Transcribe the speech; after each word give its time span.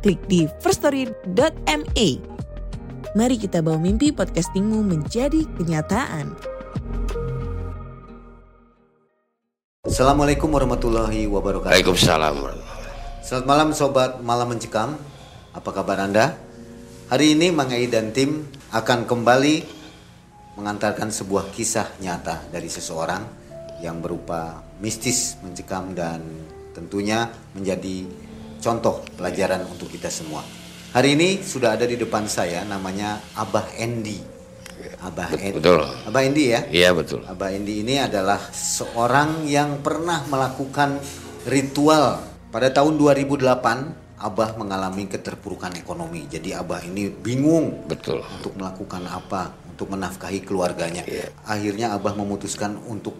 klik 0.00 0.20
di 0.26 0.48
firststory.me. 0.64 2.08
Mari 3.12 3.36
kita 3.36 3.60
bawa 3.60 3.76
mimpi 3.76 4.10
podcastingmu 4.10 4.80
menjadi 4.80 5.44
kenyataan. 5.60 6.32
Assalamualaikum 9.84 10.48
warahmatullahi 10.48 11.28
wabarakatuh. 11.28 11.68
Waalaikumsalam. 11.68 12.36
Selamat 13.20 13.46
malam 13.46 13.68
sobat 13.76 14.10
Malam 14.24 14.56
Mencekam. 14.56 14.96
Apa 15.52 15.70
kabar 15.74 16.00
Anda? 16.00 16.38
Hari 17.10 17.34
ini 17.34 17.50
Mang 17.50 17.74
Ei 17.74 17.90
dan 17.90 18.14
tim 18.14 18.46
akan 18.70 19.04
kembali 19.04 19.66
mengantarkan 20.54 21.10
sebuah 21.10 21.50
kisah 21.50 21.98
nyata 21.98 22.46
dari 22.54 22.70
seseorang 22.70 23.26
yang 23.82 23.98
berupa 23.98 24.62
mistis 24.78 25.34
mencekam 25.42 25.90
dan 25.90 26.22
tentunya 26.70 27.26
menjadi 27.58 28.06
contoh 28.60 29.02
pelajaran 29.16 29.64
untuk 29.66 29.88
kita 29.90 30.12
semua. 30.12 30.44
Hari 30.90 31.16
ini 31.16 31.28
sudah 31.40 31.74
ada 31.74 31.86
di 31.88 31.96
depan 31.96 32.28
saya 32.28 32.62
namanya 32.66 33.18
Abah 33.34 33.72
Endi. 33.78 34.20
Abah 35.00 35.32
Endi. 35.38 35.56
Betul. 35.58 35.82
Abah 35.86 36.22
Endi 36.22 36.44
ya? 36.52 36.60
Iya 36.68 36.90
betul. 36.92 37.24
Abah 37.24 37.50
Endi 37.50 37.80
ini 37.80 37.96
adalah 37.96 38.38
seorang 38.52 39.48
yang 39.48 39.80
pernah 39.80 40.26
melakukan 40.28 41.00
ritual 41.48 42.20
pada 42.52 42.68
tahun 42.74 43.00
2008 43.00 44.20
Abah 44.20 44.52
mengalami 44.60 45.08
keterpurukan 45.08 45.80
ekonomi. 45.80 46.28
Jadi 46.28 46.52
Abah 46.52 46.84
ini 46.84 47.08
bingung 47.08 47.88
Betul. 47.88 48.20
untuk 48.20 48.52
melakukan 48.52 49.08
apa 49.08 49.56
untuk 49.72 49.96
menafkahi 49.96 50.44
keluarganya. 50.44 51.08
Iya. 51.08 51.32
Akhirnya 51.48 51.96
Abah 51.96 52.12
memutuskan 52.12 52.76
untuk 52.84 53.16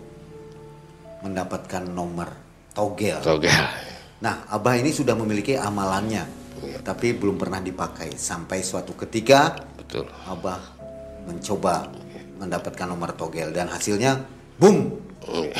mendapatkan 1.24 1.88
nomor 1.88 2.28
togel. 2.76 3.16
Togel. 3.24 3.89
Nah, 4.20 4.44
Abah 4.52 4.76
ini 4.76 4.92
sudah 4.92 5.16
memiliki 5.16 5.56
amalannya, 5.56 6.24
Iya. 6.60 6.84
tapi 6.84 7.16
belum 7.16 7.40
pernah 7.40 7.56
dipakai. 7.58 8.12
Sampai 8.20 8.60
suatu 8.60 8.92
ketika 8.92 9.56
Betul. 9.80 10.04
Abah 10.28 10.60
mencoba 11.24 11.88
mendapatkan 12.36 12.84
nomor 12.88 13.16
togel 13.16 13.48
dan 13.52 13.72
hasilnya 13.72 14.20
boom 14.60 14.92
Iya. 15.24 15.56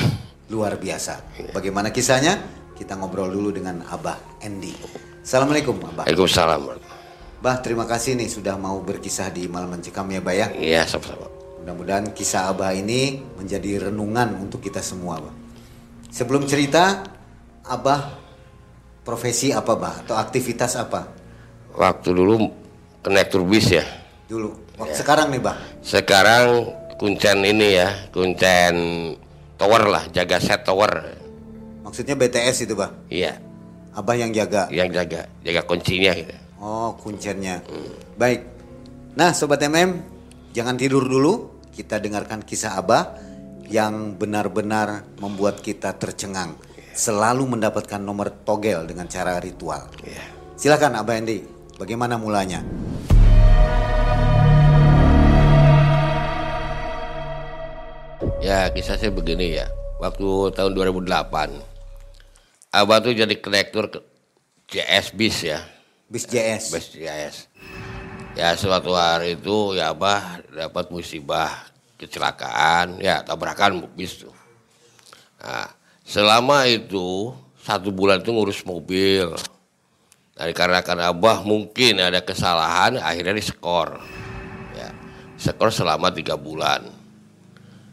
luar 0.53 0.77
biasa. 0.77 1.25
Bagaimana 1.57 1.89
kisahnya? 1.89 2.37
Kita 2.77 2.97
ngobrol 2.97 3.29
dulu 3.33 3.53
dengan 3.53 3.81
Abah 3.85 4.41
Endi. 4.41 4.73
Assalamualaikum 5.21 5.77
Abah. 5.81 6.05
Waalaikumsalam. 6.09 6.61
Bah 7.41 7.57
terima 7.65 7.89
kasih 7.89 8.21
nih 8.21 8.29
sudah 8.29 8.61
mau 8.61 8.81
berkisah 8.85 9.33
di 9.33 9.49
Malam 9.49 9.73
Mencekam 9.77 10.05
ya 10.13 10.21
Bah 10.21 10.37
ya. 10.37 10.53
Iya 10.53 10.85
sama-sama. 10.85 11.29
Mudah-mudahan 11.61 12.13
kisah 12.13 12.53
Abah 12.53 12.77
ini 12.77 13.21
menjadi 13.37 13.89
renungan 13.89 14.37
untuk 14.37 14.61
kita 14.61 14.81
semua 14.85 15.21
Bah. 15.21 15.33
Sebelum 16.09 16.45
cerita, 16.45 17.05
Abah 17.65 18.20
profesi 19.11 19.51
apa 19.51 19.75
Bah? 19.75 20.07
Atau 20.07 20.15
aktivitas 20.15 20.79
apa? 20.79 21.11
Waktu 21.75 22.15
dulu 22.15 22.47
konektor 23.03 23.43
bis 23.43 23.75
ya. 23.75 23.83
Dulu. 24.31 24.79
Waktu 24.79 24.95
sekarang 24.95 25.35
nih 25.35 25.43
Bah. 25.43 25.59
Sekarang 25.83 26.71
kuncen 26.95 27.43
ini 27.43 27.75
ya, 27.75 27.91
kuncen 28.15 28.75
tower 29.59 29.91
lah, 29.91 30.07
jaga 30.15 30.39
set 30.39 30.63
tower. 30.63 31.11
Maksudnya 31.83 32.15
BTS 32.15 32.71
itu 32.71 32.79
Bah. 32.79 32.95
Iya, 33.11 33.43
Abah 33.99 34.15
yang 34.15 34.31
jaga. 34.31 34.71
yang 34.71 34.87
jaga, 34.95 35.27
jaga 35.43 35.63
kuncinya 35.67 36.15
gitu. 36.15 36.35
Oh, 36.63 36.95
kuncennya. 36.95 37.67
Baik. 38.15 38.47
Nah, 39.19 39.35
sobat 39.35 39.59
MM, 39.67 39.99
jangan 40.55 40.79
tidur 40.79 41.03
dulu. 41.03 41.59
Kita 41.75 41.99
dengarkan 41.99 42.47
kisah 42.47 42.79
Abah 42.79 43.19
yang 43.67 44.15
benar-benar 44.15 45.03
membuat 45.19 45.65
kita 45.65 45.99
tercengang. 45.99 46.55
Selalu 47.01 47.57
mendapatkan 47.57 47.97
nomor 47.97 48.29
togel 48.45 48.85
dengan 48.85 49.09
cara 49.09 49.41
ritual. 49.41 49.89
Iya. 50.05 50.21
Silakan 50.61 51.01
Abah 51.01 51.17
Endi, 51.17 51.41
bagaimana 51.81 52.21
mulanya? 52.21 52.61
Ya 58.45 58.69
kisah 58.69 59.01
saya 59.01 59.09
begini 59.09 59.57
ya. 59.57 59.73
Waktu 59.97 60.53
tahun 60.53 60.77
2008, 60.77 61.09
Abah 62.69 62.99
tuh 63.01 63.17
jadi 63.17 63.33
konektor 63.41 63.89
ke 63.89 64.05
JS 64.69 65.17
bis 65.17 65.41
ya. 65.41 65.65
Bis 66.05 66.29
JS. 66.29 66.69
Best 66.69 67.01
JS. 67.01 67.49
Ya 68.37 68.53
suatu 68.61 68.93
hari 68.93 69.41
itu 69.41 69.73
ya 69.73 69.97
Abah 69.97 70.45
dapat 70.53 70.93
musibah 70.93 71.65
kecelakaan 71.97 73.01
ya 73.01 73.25
tabrakan 73.25 73.89
bis 73.97 74.21
tuh. 74.21 74.37
Nah, 75.41 75.80
selama 76.11 76.67
itu 76.67 77.31
satu 77.63 77.95
bulan 77.95 78.19
itu 78.19 78.35
ngurus 78.35 78.67
mobil. 78.67 79.31
Nah, 80.35 80.45
dikarenakan 80.49 81.15
Abah 81.15 81.47
mungkin 81.47 82.03
ada 82.03 82.19
kesalahan 82.27 82.99
akhirnya 82.99 83.39
diskor. 83.39 84.03
Ya, 84.75 84.91
skor 85.39 85.71
selama 85.71 86.11
tiga 86.11 86.35
bulan. 86.35 86.83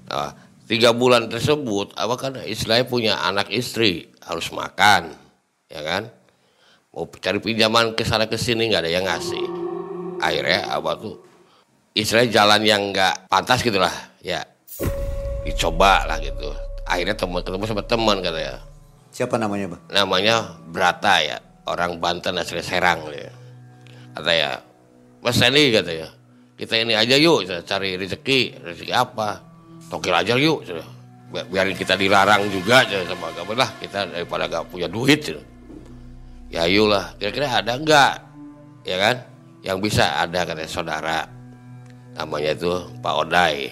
Nah, 0.09 0.33
tiga 0.65 0.95
bulan 0.95 1.29
tersebut 1.29 1.93
Abah 1.93 2.17
kan 2.17 2.33
istilahnya 2.41 2.89
punya 2.89 3.13
anak 3.21 3.53
istri 3.53 4.09
harus 4.25 4.49
makan, 4.49 5.13
ya 5.69 5.85
kan? 5.85 6.17
mau 6.97 7.05
cari 7.05 7.37
pinjaman 7.37 7.93
ke 7.93 8.01
sana 8.01 8.25
ke 8.25 8.41
sini 8.41 8.73
nggak 8.73 8.81
ada 8.81 8.89
yang 8.89 9.05
ngasih 9.05 9.45
akhirnya 10.17 10.65
abah 10.73 10.97
tuh 10.97 11.21
istilahnya 11.93 12.33
jalan 12.33 12.61
yang 12.65 12.81
nggak 12.89 13.29
pantas 13.29 13.61
gitulah 13.61 13.93
ya 14.25 14.41
dicoba 15.45 16.09
lah 16.09 16.17
gitu 16.17 16.66
akhirnya 16.87 17.13
teman 17.13 17.43
ketemu 17.43 17.63
sama 17.67 17.83
teman 17.83 18.17
katanya 18.23 18.63
Siapa 19.11 19.35
namanya, 19.41 19.65
Bah? 19.73 19.79
namanya 19.89 20.35
Brata 20.69 21.19
ya. 21.25 21.37
Orang 21.67 21.99
Banten 21.99 22.37
asli 22.39 22.63
Serang 22.63 23.11
ya 23.11 23.27
kata 24.15 24.31
ya 24.33 24.51
Mas 25.21 25.35
Sandy 25.37 25.69
katanya 25.69 26.07
kita 26.57 26.73
ini 26.79 26.97
aja 26.97 27.13
yuk 27.19 27.45
cari 27.67 27.93
rezeki. 27.99 28.57
Rezeki 28.65 28.89
apa? 28.95 29.37
Tokil 29.91 30.15
aja 30.15 30.33
yuk 30.39 30.63
Bi- 31.27 31.43
biarin 31.51 31.75
kita 31.75 31.99
dilarang 31.99 32.47
juga 32.47 32.87
sama 32.87 33.29
agama 33.35 33.51
lah. 33.53 33.69
Kita 33.83 34.07
daripada 34.07 34.47
gak 34.47 34.71
punya 34.71 34.87
duit 34.87 35.21
ya 36.47 36.63
ayolah 36.63 37.11
kira-kira 37.19 37.59
ada 37.59 37.75
enggak 37.75 38.13
ya 38.87 38.95
kan? 38.95 39.15
Yang 39.59 39.77
bisa 39.91 40.23
ada 40.23 40.47
katanya 40.47 40.69
saudara. 40.71 41.19
Namanya 42.15 42.55
itu 42.55 42.71
Pak 43.03 43.15
Odai 43.27 43.67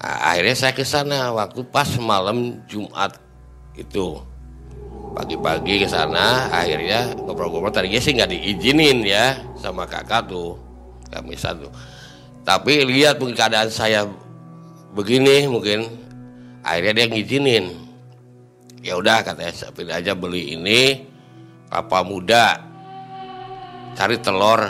akhirnya 0.00 0.56
saya 0.56 0.72
ke 0.76 0.84
sana 0.84 1.32
waktu 1.32 1.60
pas 1.68 1.88
malam 2.00 2.60
Jumat 2.68 3.16
itu. 3.76 4.20
Pagi-pagi 5.16 5.80
ke 5.80 5.88
sana 5.88 6.52
akhirnya 6.52 7.16
ngobrol-ngobrol. 7.16 7.72
Tadinya 7.72 8.00
sih 8.00 8.12
nggak 8.12 8.30
diizinin 8.36 9.00
ya 9.00 9.40
sama 9.56 9.88
kakak 9.88 10.28
tuh 10.28 10.60
kami 11.08 11.38
satu 11.38 11.72
tapi 12.46 12.86
lihat 12.86 13.18
mungkin 13.18 13.34
keadaan 13.34 13.66
saya 13.74 14.06
begini 14.94 15.50
mungkin 15.50 15.90
akhirnya 16.62 17.02
dia 17.02 17.06
ngizinin. 17.10 17.64
Ya 18.86 18.94
udah 18.94 19.26
katanya 19.26 19.50
saya 19.50 19.74
pilih 19.74 19.90
aja 19.90 20.14
beli 20.14 20.54
ini 20.54 21.10
kelapa 21.66 22.06
muda 22.06 22.62
cari 23.98 24.14
telur 24.22 24.62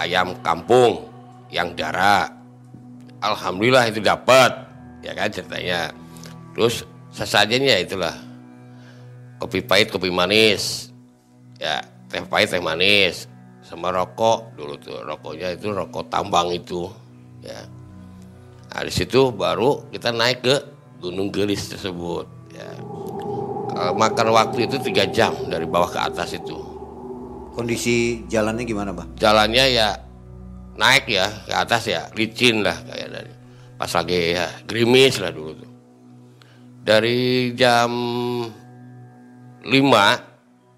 ayam 0.00 0.32
kampung 0.40 1.12
yang 1.52 1.76
darah 1.76 2.39
alhamdulillah 3.20 3.88
itu 3.92 4.00
dapat 4.00 4.52
ya 5.04 5.12
kan 5.16 5.28
ceritanya. 5.32 5.92
Terus 6.56 6.84
sesajennya 7.12 7.80
itulah. 7.80 8.16
Kopi 9.40 9.64
pahit 9.64 9.88
kopi 9.88 10.12
manis. 10.12 10.92
Ya 11.56 11.80
teh 12.12 12.20
pahit 12.24 12.52
teh 12.52 12.60
manis. 12.60 13.28
Sama 13.64 13.94
rokok 13.94 14.56
dulu 14.58 14.74
tuh 14.80 15.00
rokoknya 15.06 15.54
itu 15.54 15.70
rokok 15.70 16.10
tambang 16.10 16.50
itu 16.50 16.90
ya. 17.44 17.60
Nah 18.70 18.82
di 18.82 18.92
situ 18.92 19.30
baru 19.30 19.88
kita 19.94 20.10
naik 20.10 20.38
ke 20.42 20.56
Gunung 21.00 21.32
Gelis 21.32 21.70
tersebut 21.70 22.26
ya. 22.52 22.68
Kalau 23.70 23.94
makan 23.96 24.28
waktu 24.34 24.68
itu 24.68 24.76
tiga 24.82 25.06
jam 25.08 25.32
dari 25.48 25.64
bawah 25.64 25.88
ke 25.88 26.00
atas 26.02 26.36
itu. 26.36 26.58
Kondisi 27.50 28.24
jalannya 28.30 28.62
gimana, 28.62 28.94
Bah? 28.94 29.06
jalannya 29.18 29.64
ya 29.74 29.88
naik 30.80 31.12
ya 31.12 31.28
ke 31.44 31.52
atas 31.52 31.92
ya 31.92 32.08
licin 32.16 32.64
lah 32.64 32.72
kayak 32.88 33.08
dari 33.12 33.32
pas 33.76 33.92
lagi 33.92 34.32
ya 34.32 34.48
gerimis 34.64 35.20
lah 35.20 35.28
dulu 35.28 35.52
tuh. 35.60 35.70
Dari 36.80 37.52
jam 37.52 37.92
5 39.60 39.68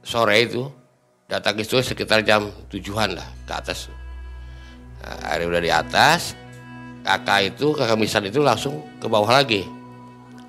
sore 0.02 0.37
itu 0.43 0.66
datang 1.31 1.54
itu 1.62 1.78
sekitar 1.78 2.26
jam 2.26 2.50
tujuan 2.66 3.14
lah 3.14 3.28
ke 3.46 3.52
atas. 3.54 3.87
Nah, 4.99 5.19
akhirnya 5.31 5.46
udah 5.46 5.62
di 5.62 5.72
atas 5.72 6.34
kakak 7.06 7.55
itu 7.55 7.70
kakak 7.75 7.98
misan 7.98 8.26
itu 8.26 8.43
langsung 8.43 8.82
ke 8.98 9.06
bawah 9.06 9.31
lagi. 9.31 9.62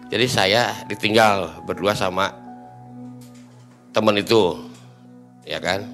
Jadi 0.10 0.26
saya 0.30 0.74
ditinggal 0.90 1.66
berdua 1.66 1.94
sama 1.94 2.34
temen 3.94 4.18
itu 4.18 4.58
ya 5.46 5.62
kan? 5.62 5.86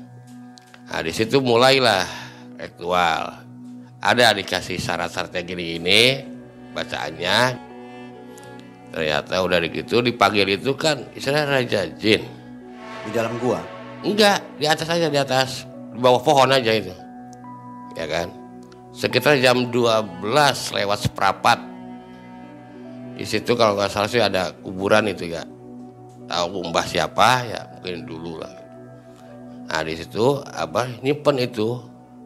Nah 0.89 0.99
di 1.03 1.11
situ 1.11 1.39
mulailah 1.43 2.07
ritual 2.59 3.48
ada 3.99 4.31
dikasih 4.31 4.79
syarat-syaratnya 4.79 5.41
gini-gini 5.43 6.23
bacaannya. 6.71 7.39
Ternyata 8.89 9.33
udah 9.45 9.57
gitu 9.69 10.01
dipanggil 10.01 10.49
itu 10.49 10.73
kan 10.73 11.03
istilah 11.13 11.45
raja 11.45 11.85
jin. 11.99 12.25
Di 13.05 13.11
dalam 13.13 13.37
gua. 13.37 13.61
enggak 13.99 14.39
di 14.55 14.65
atas 14.65 14.87
aja 14.87 15.11
di 15.11 15.19
atas. 15.19 15.67
Di 15.93 15.99
bawah 15.99 16.23
pohon 16.23 16.49
aja 16.55 16.71
itu. 16.71 16.95
Ya 17.99 18.07
kan? 18.07 18.31
Sekitar 18.95 19.37
jam 19.43 19.69
12 19.69 20.23
lewat 20.73 20.99
seperempat. 21.05 21.59
Di 23.19 23.27
situ 23.27 23.51
kalau 23.59 23.75
nggak 23.75 23.91
salah 23.91 24.09
sih 24.09 24.23
ada 24.23 24.55
kuburan 24.63 25.11
itu 25.11 25.27
ya. 25.27 25.43
Tahu 26.31 26.71
mbah 26.71 26.87
siapa? 26.87 27.43
Ya 27.45 27.61
mungkin 27.75 28.07
dulu 28.07 28.39
lah. 28.39 28.55
Nah 29.69 29.83
di 29.85 29.93
situ 29.93 30.39
apa 30.47 30.87
nyimpen 31.03 31.37
itu 31.37 31.77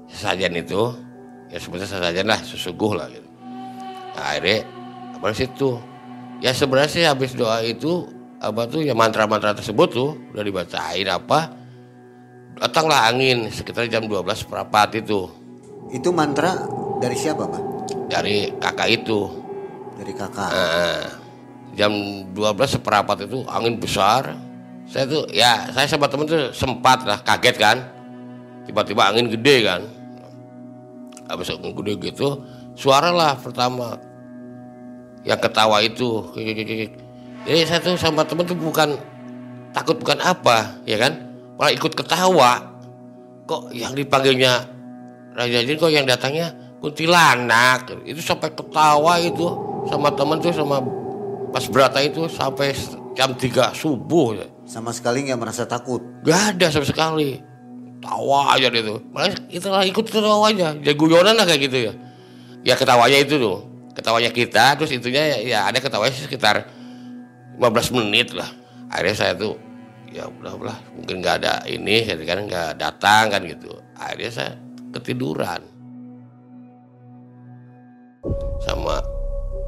sesajen 0.07 0.53
itu 0.55 0.93
ya 1.53 1.61
sebetulnya 1.61 1.89
sesajen 1.89 2.25
lah 2.25 2.39
sesuguh 2.41 2.91
lah 2.97 3.05
gitu 3.13 3.29
nah, 4.17 4.33
akhirnya 4.33 4.65
apa 5.13 5.25
situ 5.37 5.69
ya 6.41 6.51
sebenarnya 6.51 6.89
sih 6.89 7.03
habis 7.05 7.37
doa 7.37 7.61
itu 7.61 8.09
apa 8.41 8.65
tuh 8.67 8.81
ya 8.81 8.97
mantra-mantra 8.97 9.53
tersebut 9.53 9.87
tuh 9.93 10.09
udah 10.33 10.43
dibacain 10.43 11.07
apa 11.07 11.53
datanglah 12.59 13.07
angin 13.07 13.47
sekitar 13.53 13.87
jam 13.87 14.05
12 14.09 14.25
seperempat 14.45 14.97
itu 14.97 15.29
Itu 15.93 16.09
mantra 16.09 16.57
dari 16.97 17.13
siapa, 17.13 17.45
Pak? 17.45 17.61
dari 18.09 18.49
kakak 18.57 18.89
itu 18.89 19.29
Dari 19.93 20.13
kakak. 20.13 20.49
Nah, 20.49 21.05
jam 21.77 21.93
12 22.33 22.75
seperempat 22.77 23.29
itu 23.29 23.45
angin 23.45 23.77
besar. 23.77 24.35
Saya 24.89 25.05
tuh 25.05 25.29
ya 25.29 25.69
saya 25.69 25.85
sama 25.85 26.09
temen 26.09 26.25
tuh 26.25 26.49
sempat 26.49 27.05
lah 27.05 27.21
kaget 27.21 27.55
kan. 27.61 27.77
Tiba-tiba 28.65 29.13
angin 29.13 29.29
gede 29.29 29.55
kan. 29.63 29.81
Habis 31.29 31.55
gede 31.55 31.93
gitu, 32.11 32.43
suara 32.75 33.09
lah 33.09 33.39
pertama 33.39 33.95
yang 35.23 35.39
ketawa 35.39 35.79
itu. 35.79 36.35
Jadi 37.47 37.59
saya 37.63 37.79
tuh 37.79 37.95
sama 37.95 38.27
temen 38.27 38.43
tuh 38.43 38.59
bukan 38.59 38.99
takut 39.71 39.95
bukan 39.99 40.19
apa, 40.19 40.79
ya 40.83 40.99
kan? 40.99 41.15
Malah 41.55 41.71
ikut 41.71 41.95
ketawa. 41.95 42.75
Kok 43.47 43.75
yang 43.75 43.95
dipanggilnya 43.95 44.67
Raja 45.35 45.59
Jin 45.63 45.75
kok 45.75 45.91
yang 45.91 46.07
datangnya 46.07 46.55
kuntilanak 46.79 47.91
itu 48.03 48.19
sampai 48.19 48.51
ketawa 48.51 49.19
itu 49.19 49.47
sama 49.87 50.11
temen 50.11 50.39
tuh 50.39 50.51
sama 50.51 50.83
Mas 51.51 51.67
Brata 51.71 51.99
itu 52.03 52.27
sampai 52.27 52.75
jam 53.15 53.31
3 53.35 53.71
subuh. 53.75 54.43
Sama 54.63 54.91
sekali 54.95 55.27
nggak 55.27 55.39
merasa 55.39 55.67
takut. 55.67 55.99
Gak 56.23 56.55
ada 56.55 56.71
sama 56.71 56.87
sekali. 56.87 57.52
Tawa 58.03 58.59
aja 58.59 58.67
dia 58.67 58.83
tuh. 58.83 58.99
Malah 59.15 59.31
kita 59.47 59.71
lah 59.71 59.87
ikut 59.87 60.05
ketawa 60.11 60.51
aja. 60.51 60.75
Jadi 60.75 60.95
guyonan 60.99 61.39
lah 61.39 61.47
kayak 61.47 61.61
gitu 61.71 61.77
ya. 61.87 61.93
Ya 62.67 62.73
ketawanya 62.75 63.23
itu 63.23 63.39
tuh. 63.39 63.63
Ketawanya 63.95 64.35
kita 64.35 64.75
terus 64.75 64.91
itunya 64.91 65.23
ya, 65.23 65.37
ya 65.39 65.59
ada 65.71 65.79
ketawanya 65.79 66.11
sekitar 66.11 66.67
15 67.55 67.95
menit 67.95 68.35
lah. 68.35 68.49
Akhirnya 68.91 69.15
saya 69.15 69.33
tuh 69.39 69.55
ya 70.11 70.27
udah 70.29 70.53
lah 70.61 70.77
mungkin 70.93 71.23
nggak 71.23 71.35
ada 71.41 71.65
ini 71.65 72.05
kan 72.27 72.43
nggak 72.43 72.75
datang 72.75 73.31
kan 73.31 73.41
gitu. 73.47 73.71
Akhirnya 73.95 74.31
saya 74.35 74.51
ketiduran 74.91 75.63
sama 78.63 79.01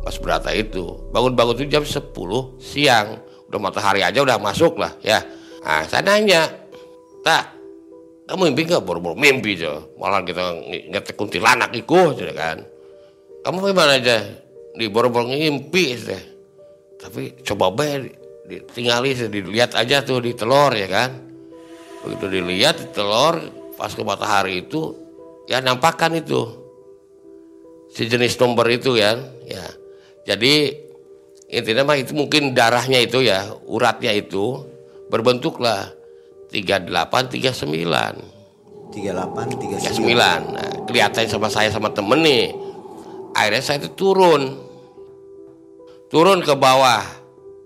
Mas 0.06 0.22
Brata 0.22 0.54
itu 0.54 1.10
bangun-bangun 1.10 1.66
tuh 1.66 1.68
jam 1.68 1.84
10 1.84 2.14
siang 2.62 3.20
udah 3.50 3.60
matahari 3.60 4.06
aja 4.06 4.22
udah 4.22 4.38
masuk 4.38 4.80
lah 4.80 4.94
ya 5.02 5.22
nah 5.66 5.82
saya 5.90 6.06
nanya 6.06 6.46
tak 7.26 7.55
kamu 8.26 8.42
mimpi 8.52 8.62
nggak? 8.66 8.82
Boro-boro 8.82 9.14
mimpi 9.14 9.58
aja. 9.58 9.82
Malah 9.98 10.26
kita 10.26 10.42
nggak 10.90 11.14
kuntilanak 11.14 11.72
ikut 11.78 12.18
ya 12.18 12.34
kan? 12.34 12.66
Kamu 13.46 13.58
gimana 13.62 14.02
aja? 14.02 14.26
Di 14.76 14.90
boro-boro 14.90 15.30
ngimpi 15.30 15.86
deh 16.02 16.36
tapi 17.06 17.38
coba 17.46 17.70
bae 17.70 18.10
ditinggali 18.50 19.14
dilihat 19.30 19.78
aja 19.78 20.02
tuh 20.02 20.26
di 20.26 20.34
telur 20.34 20.74
ya 20.74 20.90
kan? 20.90 21.12
Begitu 22.02 22.26
dilihat 22.42 22.76
di 22.82 22.88
telur 22.90 23.38
pas 23.78 23.94
ke 23.94 24.02
matahari 24.02 24.66
itu 24.66 24.96
ya 25.46 25.62
nampakkan 25.62 26.18
itu. 26.18 26.66
Sejenis 27.94 28.42
nomor 28.42 28.66
itu 28.74 28.98
kan 28.98 29.22
ya. 29.46 29.66
Jadi 30.26 30.74
intinya 31.54 31.94
mah 31.94 31.98
itu 32.02 32.18
mungkin 32.18 32.58
darahnya 32.58 32.98
itu 32.98 33.22
ya 33.22 33.54
uratnya 33.70 34.10
itu 34.18 34.66
berbentuklah 35.14 35.94
38 36.52 37.32
39 37.34 38.36
38, 38.96 39.60
39. 39.60 39.92
39 39.92 40.56
nah, 40.56 40.72
kelihatan 40.88 41.28
sama 41.28 41.52
saya 41.52 41.68
sama 41.68 41.92
temen 41.92 42.24
nih. 42.24 42.56
Akhirnya 43.36 43.62
saya 43.64 43.78
itu 43.84 43.92
turun. 43.92 44.56
Turun 46.08 46.40
ke 46.40 46.56
bawah. 46.56 47.04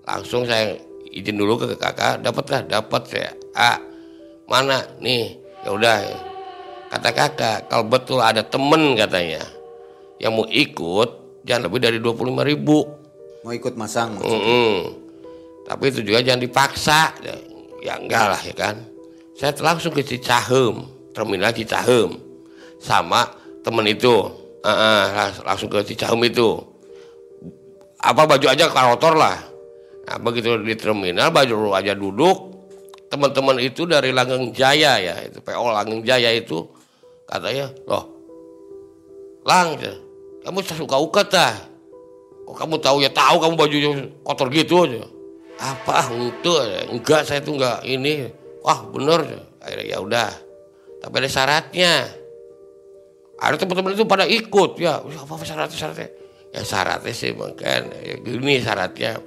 Langsung 0.09 0.49
saya 0.49 0.73
izin 1.13 1.37
dulu 1.37 1.61
ke 1.61 1.77
kakak 1.77 2.25
dapat 2.25 2.45
lah 2.49 2.61
dapat 2.65 3.01
saya. 3.05 3.31
Ah 3.53 3.77
mana? 4.49 4.81
Nih 4.97 5.37
ya 5.61 5.69
udah. 5.69 5.97
Kata 6.89 7.09
kakak 7.13 7.69
kalau 7.69 7.85
betul 7.85 8.17
ada 8.25 8.41
temen 8.41 8.97
katanya. 8.97 9.45
Yang 10.17 10.31
mau 10.33 10.47
ikut 10.49 11.09
jangan 11.45 11.69
lebih 11.69 11.79
dari 11.85 11.97
25 12.01 12.49
ribu. 12.49 12.89
Mau 13.45 13.53
ikut 13.53 13.77
masang 13.77 14.17
maksudnya. 14.17 14.35
Mm-mm. 14.35 14.75
tapi 15.69 15.93
itu 15.93 16.01
juga 16.01 16.19
jangan 16.25 16.41
dipaksa. 16.43 17.13
ya, 17.21 17.38
ya 17.83 17.99
enggak 17.99 18.25
lah 18.35 18.41
ya 18.43 18.55
kan? 18.55 18.75
Saya 19.39 19.55
langsung 19.63 19.95
ke 19.95 20.03
Cicahem 20.03 20.83
terminal 21.15 21.51
Cicahem. 21.55 22.15
Sama 22.79 23.27
temen 23.63 23.87
itu. 23.87 24.15
Eh, 24.59 25.05
las- 25.15 25.43
langsung 25.43 25.71
ke 25.71 25.83
Cicahem 25.83 26.19
itu. 26.27 26.59
Apa 27.99 28.27
baju 28.27 28.47
aja 28.47 28.71
karotor 28.71 29.15
lah. 29.15 29.39
Nah 30.07 30.17
begitu 30.19 30.55
di 30.63 30.75
terminal 30.75 31.31
baju 31.31 31.75
aja 31.75 31.95
duduk. 31.95 32.51
Teman-teman 33.09 33.57
itu 33.57 33.89
dari 33.89 34.13
Langgeng 34.13 34.53
Jaya 34.53 35.01
ya 35.01 35.15
itu 35.25 35.41
PO 35.41 35.73
Langgeng 35.73 36.05
Jaya 36.05 36.29
itu 36.29 36.61
katanya 37.25 37.73
loh 37.89 38.05
Lang 39.49 39.81
kamu 40.45 40.61
suka 40.61 40.93
ukat 41.01 41.33
dah. 41.33 41.57
Kok 42.45 42.53
kamu 42.53 42.77
tahu? 42.77 43.01
Ya 43.01 43.09
tahu 43.09 43.41
kamu 43.41 43.53
bajunya 43.57 43.89
kotor 44.21 44.53
gitu 44.53 44.85
aja 44.85 45.01
apa? 45.59 46.07
Untuk 46.15 46.63
enggak 46.89 47.27
saya 47.27 47.43
tuh 47.43 47.59
enggak 47.59 47.83
ini. 47.83 48.31
Wah 48.63 48.87
bener. 48.87 49.43
Akhirnya 49.59 49.85
ya 49.85 49.97
udah. 49.99 50.31
Tapi 51.03 51.13
ada 51.19 51.29
syaratnya. 51.29 51.93
Ada 53.39 53.55
teman-teman 53.55 53.95
itu 53.95 54.03
pada 54.03 54.27
ikut. 54.27 54.79
Ya 54.79 54.99
"Wih, 55.03 55.15
apa 55.15 55.43
syaratnya 55.43 55.77
syaratnya. 55.77 56.09
Ya 56.49 56.61
syaratnya 56.65 57.13
sih 57.13 57.31
mungkin 57.35 57.91
ya, 58.03 58.15
gini 58.19 58.59
syaratnya. 58.59 59.19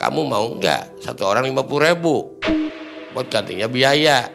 Kamu 0.00 0.20
mau 0.24 0.48
enggak 0.48 0.96
satu 1.04 1.28
orang 1.28 1.44
lima 1.44 1.64
puluh 1.64 1.92
ribu? 1.92 2.14
Buat 3.12 3.28
gantinya 3.28 3.68
biaya. 3.68 4.32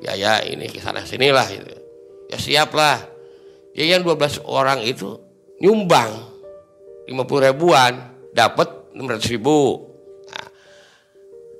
Biaya 0.00 0.44
ini 0.48 0.68
ke 0.68 0.80
sana 0.80 1.04
sinilah 1.04 1.44
gitu. 1.52 1.76
Ya 2.32 2.36
siap 2.40 2.72
lah 2.72 3.00
ya 3.76 3.84
yang 3.84 4.02
12 4.02 4.40
orang 4.48 4.80
itu 4.82 5.20
nyumbang 5.60 6.10
50 7.08 7.46
ribuan. 7.52 7.92
Dapat 8.32 8.92
600 8.96 9.32
ribu 9.32 9.85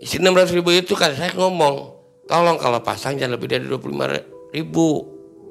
isi 0.01 0.21
600 0.21 0.57
ribu 0.57 0.71
itu 0.73 0.93
kan 0.93 1.13
saya 1.17 1.33
ngomong 1.33 1.75
tolong 2.29 2.59
kalau 2.61 2.83
pasang 2.85 3.17
jangan 3.17 3.39
lebih 3.39 3.49
dari 3.49 3.65
25 3.65 4.53
ribu 4.53 4.89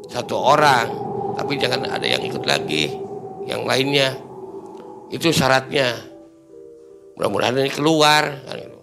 satu 0.09 0.35
orang. 0.37 0.87
Tapi 1.35 1.59
jangan 1.59 1.83
ada 1.91 2.07
yang 2.07 2.23
ikut 2.23 2.43
lagi 2.47 2.87
yang 3.49 3.67
lainnya. 3.67 4.15
Itu 5.11 5.29
syaratnya. 5.35 5.93
Mudah-mudahan 7.15 7.59
ini 7.63 7.71
keluar 7.71 8.43
kan 8.43 8.55
gitu. 8.59 8.75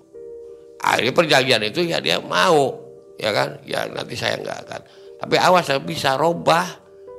akhirnya 0.83 1.13
perjanjian 1.15 1.63
itu 1.63 1.81
ya 1.87 2.03
dia 2.03 2.19
mau 2.19 2.75
ya 3.17 3.31
kan? 3.31 3.63
Ya 3.65 3.87
nanti 3.89 4.19
saya 4.19 4.41
nggak 4.41 4.59
akan. 4.69 4.81
Tapi 5.23 5.35
awas 5.39 5.69
saya 5.69 5.81
bisa 5.81 6.19
robah. 6.19 6.67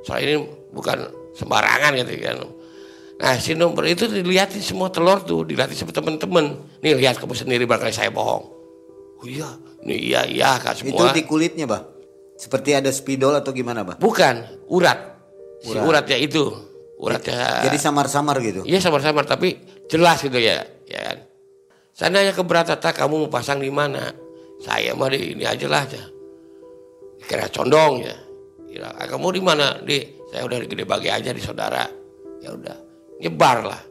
Soal 0.04 0.26
ini 0.26 0.36
bukan 0.74 1.00
sembarangan 1.34 1.96
gitu 1.96 2.12
kan 2.20 2.36
nah 3.14 3.38
si 3.38 3.54
nomor 3.54 3.86
itu 3.86 4.10
dilihatin 4.10 4.58
semua 4.58 4.90
telur 4.90 5.22
tuh 5.22 5.46
dilihatin 5.46 5.78
sama 5.78 5.94
temen-temen 5.94 6.44
nih 6.82 6.98
lihat 6.98 7.16
kamu 7.16 7.32
sendiri 7.32 7.62
barangkali 7.64 7.94
saya 7.94 8.10
bohong 8.10 8.44
oh 9.22 9.26
iya 9.26 9.48
nih 9.86 9.98
iya 10.00 10.20
iya 10.26 10.50
kak 10.58 10.82
Itu 10.82 10.90
semua 10.96 11.12
di 11.12 11.22
kulitnya, 11.22 11.64
Bah. 11.64 11.82
Seperti 12.34 12.74
ada 12.74 12.90
spidol 12.90 13.30
atau 13.38 13.54
gimana, 13.54 13.86
Bah? 13.86 13.94
bukan 13.94 14.42
urat 14.66 14.98
si 15.62 15.70
Urat. 15.70 15.86
uratnya 15.86 16.18
itu 16.18 16.42
uratnya 16.98 17.68
Jadi 17.70 17.78
samar-samar 17.78 18.36
gitu. 18.42 18.66
Iya 18.66 18.82
samar-samar 18.82 19.22
tapi 19.24 19.54
jelas 19.86 20.18
gitu 20.18 20.34
ya, 20.36 20.66
ya 20.84 21.00
kan. 21.04 21.18
Saya 21.94 22.08
nanya 22.10 22.34
ke 22.34 22.42
Bratata 22.42 22.90
kamu 22.90 23.24
mau 23.24 23.30
pasang 23.30 23.62
di 23.62 23.70
mana? 23.70 24.10
Saya 24.58 24.98
mah 24.98 25.06
di 25.08 25.38
ini 25.38 25.46
aja 25.46 25.66
lah 25.70 25.86
aja. 25.86 26.02
kira 27.24 27.48
condong 27.48 28.04
ya 28.04 28.16
Kira, 28.66 28.88
"Ah, 28.92 29.06
kamu 29.06 29.26
di 29.32 29.40
mana 29.40 29.78
di 29.80 29.96
saya 30.28 30.44
udah 30.44 30.58
gede 30.60 30.84
bagi 30.84 31.08
aja 31.08 31.30
di 31.30 31.40
saudara 31.40 31.86
ya 32.42 32.50
udah 32.52 32.76
nyebar 33.24 33.64
lah 33.64 33.82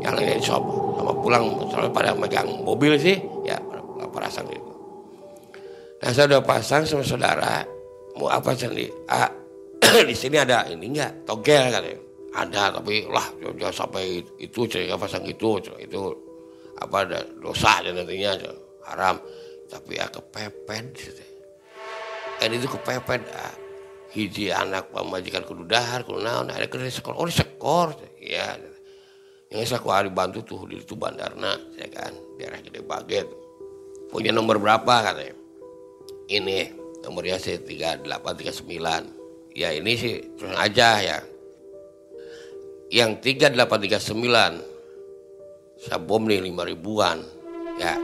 yang 0.00 0.16
lainnya 0.16 0.40
di 0.40 0.44
shop 0.44 0.64
sama 0.96 1.12
pulang 1.20 1.44
soalnya 1.68 1.92
pada 1.92 2.10
megang 2.16 2.48
mobil 2.64 2.96
sih 2.96 3.20
ya 3.44 3.60
pasang 4.10 4.48
gitu 4.48 4.72
nah 6.00 6.10
saya 6.10 6.26
udah 6.34 6.42
pasang 6.42 6.82
sama 6.88 7.04
saudara 7.04 7.62
mau 8.16 8.32
apa 8.32 8.56
sih 8.56 8.88
ah 9.06 9.30
di 10.08 10.14
sini 10.14 10.36
ada 10.38 10.68
ini 10.70 10.86
enggak 10.86 11.26
togel 11.26 11.66
katanya. 11.72 12.00
Ada 12.30 12.78
tapi 12.78 13.10
lah 13.10 13.26
jangan 13.42 13.74
sampai 13.74 14.22
itu 14.38 14.62
saya 14.70 14.94
pasang 14.94 15.26
itu 15.26 15.58
itu 15.82 16.00
apa 16.78 16.96
ada 17.02 17.26
dosa 17.42 17.82
dan 17.82 17.98
nantinya 17.98 18.38
haram. 18.86 19.18
Tapi 19.66 19.98
ya 19.98 20.06
kepepet 20.10 20.84
gitu. 20.94 21.24
kan 22.38 22.50
itu 22.54 22.66
kepepet 22.70 23.22
ah. 23.34 23.54
Hiji 24.10 24.50
anak 24.50 24.90
pemajikan 24.90 25.46
kudu 25.46 25.66
dahar 25.66 26.02
kudu 26.02 26.22
naon 26.22 26.50
ada 26.50 26.66
kerja 26.66 26.90
sekolah 26.90 27.18
oh 27.18 27.30
sekor 27.30 27.94
ya 28.18 28.58
yang 29.50 29.66
saya 29.66 29.82
kuari 29.82 30.06
bantu 30.14 30.46
tuh 30.46 30.62
di 30.70 30.78
itu 30.78 30.94
bandarna 30.94 31.58
ya 31.74 31.90
kan? 31.90 32.14
Daerah 32.38 32.62
gede 32.62 32.86
baget. 32.86 33.26
Punya 34.06 34.30
nomor 34.30 34.62
berapa 34.62 35.02
katanya? 35.02 35.34
Ini 36.30 36.70
nomornya 37.02 37.34
sih 37.42 37.58
3839 37.58 39.58
ya 39.58 39.74
ini 39.74 39.98
sih 39.98 40.38
terus 40.38 40.54
aja 40.54 41.02
ya. 41.02 41.18
Yang 42.94 43.42
3839 43.42 45.82
saya 45.82 45.98
bom 45.98 46.30
nih 46.30 46.46
5 46.46 46.70
ribuan 46.70 47.18
ya. 47.82 47.98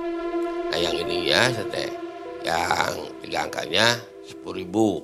Nah 0.66 0.78
yang 0.82 0.98
ininya 0.98 1.54
sete 1.54 1.94
yang 2.42 3.06
tiga 3.22 3.46
angkanya 3.46 4.02
10 4.26 4.42
ribu 4.50 4.98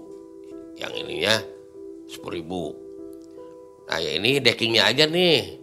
yang 0.82 0.92
ininya 0.98 1.38
10 2.10 2.18
ribu. 2.34 2.74
Nah 3.86 4.02
ya 4.02 4.18
ini 4.18 4.42
deckingnya 4.42 4.90
aja 4.90 5.06
nih. 5.06 5.62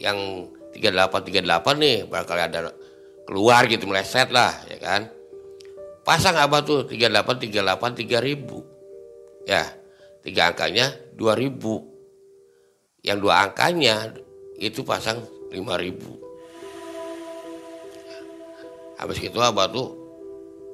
Yang 0.00 0.48
3838 0.80 1.84
nih 1.84 1.96
barangkali 2.08 2.42
ada 2.48 2.72
keluar 3.28 3.68
gitu 3.68 3.84
meleset 3.84 4.32
lah 4.32 4.56
ya 4.66 4.80
kan? 4.80 5.12
Pasang 6.02 6.34
apa 6.40 6.64
tuh? 6.64 6.88
38 6.88 7.52
38 7.52 8.08
3000 8.08 9.46
ya 9.46 9.62
tiga 10.22 10.54
angkanya 10.54 10.94
2000 11.18 13.04
yang 13.06 13.18
dua 13.18 13.42
angkanya 13.50 14.14
itu 14.58 14.86
pasang 14.86 15.18
5000 15.50 16.22
habis 19.02 19.18
itu 19.18 19.34
apa 19.42 19.66
tuh? 19.66 19.98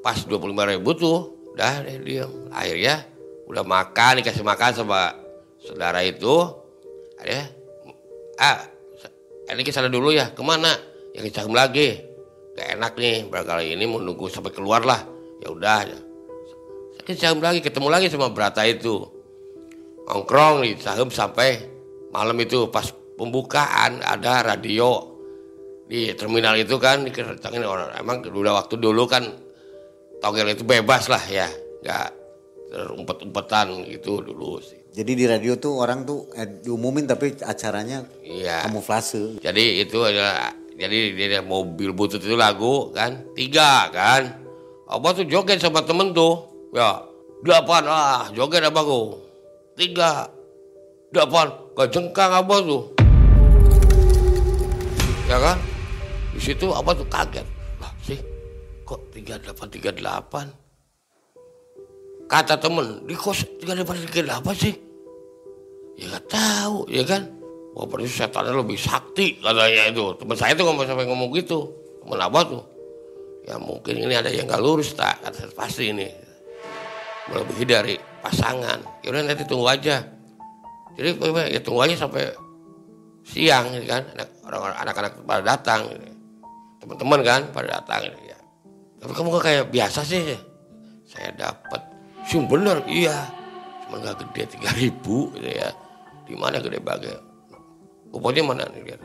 Pas 0.04 0.20
25 0.20 0.52
ribu 0.68 0.92
tuh 0.92 1.48
udah 1.56 1.80
deh 1.80 1.96
diam. 2.04 2.28
Akhirnya 2.52 3.08
udah 3.48 3.64
makan 3.64 4.20
dikasih 4.20 4.44
makan 4.44 4.70
sama 4.76 5.16
saudara 5.58 6.04
itu. 6.04 6.52
Ada 7.18 7.48
ah 8.38 8.58
ini 9.50 9.64
ke 9.64 9.72
sana 9.72 9.88
dulu 9.88 10.12
ya 10.12 10.30
ke 10.30 10.42
mana? 10.44 10.70
Ya 11.16 11.24
Cagem 11.32 11.56
lagi. 11.56 12.04
Gak 12.54 12.78
enak 12.78 12.92
nih 13.00 13.26
barangkali 13.26 13.74
ini 13.74 13.84
mau 13.88 13.98
nunggu 13.98 14.28
sampai 14.28 14.52
keluar 14.52 14.84
lah. 14.84 15.02
Ya 15.40 15.48
udah. 15.48 15.88
Ke 17.02 17.16
Cagem 17.16 17.40
lagi 17.40 17.64
ketemu 17.64 17.88
lagi 17.88 18.06
sama 18.12 18.30
Brata 18.30 18.62
itu. 18.68 19.02
Nongkrong 20.06 20.62
di 20.62 20.76
Cagem 20.76 21.08
sampai 21.08 21.64
malam 22.12 22.36
itu 22.38 22.68
pas 22.68 22.92
pembukaan 23.16 24.04
ada 24.04 24.44
radio 24.44 25.16
di 25.88 26.12
terminal 26.12 26.54
itu 26.60 26.76
kan 26.76 27.08
dikeretangin 27.08 27.64
orang. 27.64 27.96
Emang 27.96 28.20
udah 28.20 28.60
waktu 28.60 28.76
dulu 28.76 29.08
kan 29.08 29.24
togel 30.20 30.52
itu 30.52 30.66
bebas 30.66 31.08
lah 31.08 31.22
ya 31.30 31.48
nggak 31.78 32.17
terumpet-umpetan 32.68 33.88
gitu 33.88 34.20
dulu 34.20 34.60
sih. 34.60 34.78
Jadi 34.92 35.12
di 35.14 35.24
radio 35.24 35.56
tuh 35.56 35.78
orang 35.80 36.04
tuh 36.04 36.28
eh, 36.36 36.48
diumumin 36.64 37.08
tapi 37.08 37.36
acaranya 37.40 38.04
iya. 38.24 38.66
kamuflase. 38.66 39.38
jadi 39.38 39.84
itu 39.84 39.98
adalah 40.02 40.52
jadi 40.78 41.12
dia 41.16 41.42
mobil 41.42 41.90
butut 41.90 42.22
itu 42.22 42.36
lagu 42.36 42.92
kan? 42.92 43.24
Tiga 43.34 43.88
kan? 43.90 44.42
Apa 44.88 45.12
tuh 45.16 45.26
joget 45.26 45.60
sama 45.60 45.82
temen 45.82 46.12
tuh. 46.12 46.46
Ya 46.74 47.02
delapan 47.42 47.86
ah 47.86 48.28
joget 48.34 48.66
apa 48.66 48.80
kau 48.82 49.22
tiga 49.78 50.26
delapan 51.14 51.54
gak 51.74 51.88
jengkang 51.90 52.32
apa 52.32 52.54
tuh. 52.62 52.82
Ya 55.28 55.36
kan? 55.40 55.58
Di 56.32 56.40
situ 56.40 56.66
apa 56.72 56.90
tuh 56.94 57.06
kaget. 57.10 57.46
Lah 57.80 57.92
sih 58.02 58.18
kok 58.86 59.00
tiga 59.12 59.36
delapan 59.36 59.66
tiga 59.68 59.90
delapan 59.92 60.46
kata 62.28 62.60
temen 62.60 63.08
di 63.08 63.16
kos 63.16 63.42
tiga 63.56 63.72
delapan 63.72 64.04
tiga 64.04 64.22
delapan 64.28 64.54
sih? 64.54 64.74
Ya 65.98 66.12
gak 66.14 66.30
tahu 66.30 66.86
ya 66.92 67.02
kan? 67.02 67.26
Wah 67.74 67.88
berarti 67.88 68.12
setannya 68.12 68.52
lebih 68.54 68.78
sakti 68.78 69.40
katanya 69.40 69.90
itu. 69.90 70.14
Teman 70.20 70.36
saya 70.36 70.52
tuh 70.54 70.68
ngomong 70.68 70.84
sampai 70.84 71.08
ngomong 71.08 71.32
gitu. 71.34 71.72
Teman 72.04 72.20
apa 72.20 72.40
tuh 72.44 72.62
ya 73.48 73.56
mungkin 73.56 73.96
ini 73.96 74.12
ada 74.12 74.28
yang 74.28 74.44
gak 74.44 74.60
lurus 74.60 74.92
tak 74.92 75.24
kata 75.24 75.50
pasti 75.56 75.90
ini. 75.90 76.06
Melebihi 77.32 77.64
dari 77.64 77.94
pasangan. 78.22 79.02
Ya 79.02 79.08
udah 79.10 79.24
nanti 79.24 79.44
tunggu 79.48 79.66
aja. 79.66 80.04
Jadi 81.00 81.08
ya 81.48 81.60
tunggu 81.64 81.80
aja 81.82 81.96
sampai 81.96 82.28
siang 83.24 83.72
ya 83.72 83.82
kan? 83.88 84.02
Anak-anak 84.84 85.24
pada 85.24 85.42
datang 85.42 85.88
gitu. 85.92 86.06
teman-teman 86.78 87.20
kan 87.26 87.40
pada 87.52 87.80
datang 87.80 88.08
ya. 88.24 88.38
Tapi 88.98 89.12
kamu 89.12 89.28
kok 89.34 89.42
kayak 89.44 89.64
biasa 89.72 90.00
sih. 90.06 90.36
Saya 91.08 91.32
dapat 91.36 91.87
sih 92.28 92.38
bener 92.44 92.84
iya. 92.84 93.24
Cuma 93.88 94.04
nggak 94.04 94.20
gede 94.28 94.60
tiga 94.60 94.70
ribu 94.76 95.32
gitu 95.32 95.48
ya. 95.48 95.72
Di 96.28 96.36
mana 96.36 96.60
gede 96.60 96.78
bagai 96.78 97.16
kuponnya 98.12 98.44
mana 98.44 98.64
nih 98.68 98.84
lihat 98.84 99.00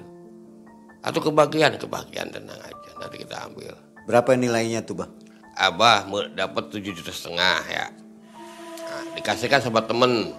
atau 1.04 1.20
kebagian? 1.20 1.76
Kebagian 1.80 2.32
tenang 2.32 2.60
aja. 2.60 2.92
Nanti 3.00 3.16
kita 3.24 3.48
ambil. 3.48 3.76
Berapa 4.08 4.36
nilainya 4.36 4.84
tuh 4.84 5.04
bang? 5.04 5.12
abah 5.54 6.10
dapat 6.34 6.74
tujuh 6.74 6.94
juta 6.98 7.14
setengah 7.14 7.62
ya. 7.70 7.86
Nah, 8.84 9.04
dikasihkan 9.18 9.62
sama 9.62 9.86
temen. 9.86 10.34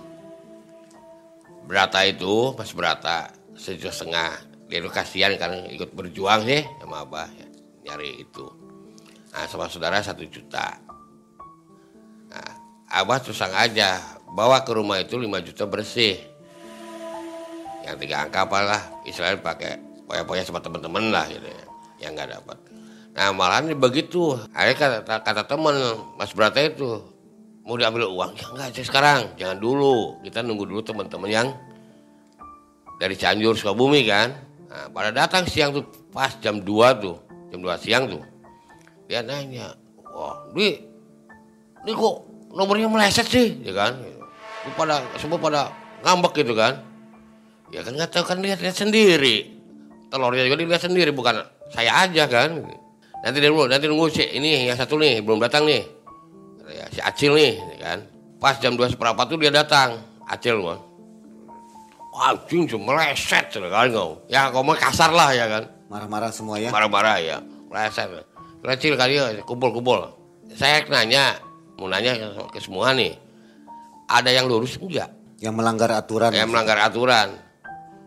Berata 1.65 2.05
itu 2.05 2.53
mas 2.59 2.75
berata 2.75 3.31
sejuta 3.57 3.95
setengah. 3.95 4.33
Dia 4.69 4.83
itu 4.83 4.91
kasihan 4.91 5.33
karena 5.39 5.65
ikut 5.71 5.95
berjuang 5.95 6.45
sih 6.49 6.65
sama 6.83 7.05
abah 7.07 7.29
ya, 7.31 7.47
nyari 7.89 8.25
itu. 8.27 8.47
Nah 9.33 9.47
sama 9.47 9.71
saudara 9.71 10.03
satu 10.03 10.25
juta. 10.29 10.81
Nah, 12.33 12.53
abah 12.91 13.19
terus 13.21 13.41
aja 13.41 14.01
bawa 14.35 14.65
ke 14.67 14.73
rumah 14.75 15.01
itu 15.01 15.17
5 15.17 15.47
juta 15.47 15.65
bersih. 15.69 16.17
Yang 17.85 17.97
tiga 18.09 18.25
angka 18.25 18.49
apalah 18.49 18.81
istilahnya 19.05 19.45
pakai 19.45 19.77
poya-poya 20.09 20.43
sama 20.45 20.61
temen-temen 20.65 21.13
lah 21.13 21.29
gitu 21.29 21.45
ya 21.45 21.65
yang 22.05 22.17
nggak 22.17 22.41
dapat. 22.41 22.59
Nah 23.15 23.31
malahan 23.37 23.71
begitu. 23.77 24.35
Akhirnya 24.57 25.05
kata, 25.05 25.21
kata 25.21 25.43
temen 25.45 25.77
mas 26.17 26.33
Brata 26.33 26.59
itu 26.65 27.05
mau 27.65 27.77
diambil 27.77 28.09
uang? 28.09 28.37
Ya 28.37 28.45
enggak 28.51 28.67
aja 28.73 28.83
sekarang 28.83 29.21
jangan 29.37 29.61
dulu. 29.61 30.19
Kita 30.25 30.41
nunggu 30.41 30.65
dulu 30.65 30.81
teman-teman 30.81 31.31
yang 31.31 31.49
dari 32.99 33.15
Cianjur 33.15 33.55
Sukabumi 33.55 34.03
kan. 34.09 34.33
Nah, 34.75 34.91
pada 34.91 35.15
datang 35.15 35.47
siang 35.47 35.71
tuh 35.71 35.87
pas 36.11 36.35
jam 36.43 36.59
2 36.59 36.67
tuh 36.99 37.15
jam 37.51 37.63
2 37.63 37.79
siang 37.79 38.11
tuh 38.11 38.23
dia 39.07 39.23
nanya 39.23 39.71
wah 40.11 40.47
di 40.51 40.79
ini 41.87 41.93
kok 41.95 42.34
nomornya 42.55 42.89
meleset 42.89 43.27
sih 43.29 43.61
ya 43.67 43.75
kan? 43.75 43.99
Pada 44.79 45.05
semua 45.21 45.37
pada 45.37 45.69
ngambek 46.07 46.47
gitu 46.47 46.55
kan? 46.57 46.81
Ya 47.75 47.83
kan 47.83 47.93
nggak 47.99 48.11
tahu 48.15 48.25
kan 48.25 48.39
lihat-lihat 48.41 48.77
sendiri. 48.79 49.51
Telurnya 50.09 50.47
juga 50.47 50.57
dilihat 50.63 50.83
sendiri 50.87 51.11
bukan 51.11 51.43
saya 51.75 52.07
aja 52.07 52.25
kan? 52.31 52.63
Nanti 53.27 53.39
dulu 53.43 53.67
nanti 53.67 53.85
nunggu 53.91 54.07
si 54.09 54.25
ini 54.37 54.71
yang 54.71 54.79
satu 54.79 54.97
nih 54.97 55.21
belum 55.21 55.43
datang 55.43 55.67
nih. 55.67 55.83
Ya, 56.65 56.87
si 56.89 57.01
Acil 57.03 57.37
nih 57.37 57.53
ya 57.77 57.79
kan? 57.83 57.99
Pas 58.41 58.57
jam 58.63 58.79
dua 58.79 58.89
seperempat 58.89 59.29
tuh 59.29 59.37
dia 59.37 59.53
datang 59.53 60.01
Acil 60.25 60.63
mah 60.63 60.95
anjing 62.15 62.71
cuma 62.71 62.95
meleset 62.95 63.51
ya 63.51 63.69
kan 63.69 63.91
kau. 63.91 64.23
Ya 64.31 64.49
kau 64.55 64.63
mah 64.63 64.79
kasar 64.79 65.11
lah 65.11 65.35
ya 65.35 65.51
kan? 65.51 65.67
Marah-marah 65.91 66.31
semua 66.31 66.57
ya? 66.63 66.71
marah-marah 66.71 67.19
ya. 67.19 67.37
Meleset. 67.71 68.09
Kecil 68.65 68.95
kali 68.97 69.19
ya 69.19 69.43
kumpul-kumpul. 69.45 70.15
Saya 70.55 70.87
nanya 70.89 71.37
mau 71.79 71.91
nanya 71.91 72.15
ke- 72.51 72.63
semua 72.63 72.95
nih 72.95 73.15
ada 74.09 74.31
yang 74.31 74.47
lurus 74.47 74.77
enggak? 74.79 75.11
Yang 75.41 75.55
melanggar 75.61 75.91
aturan. 75.93 76.31
yang 76.33 76.49
melanggar 76.49 76.79
aturan. 76.81 77.37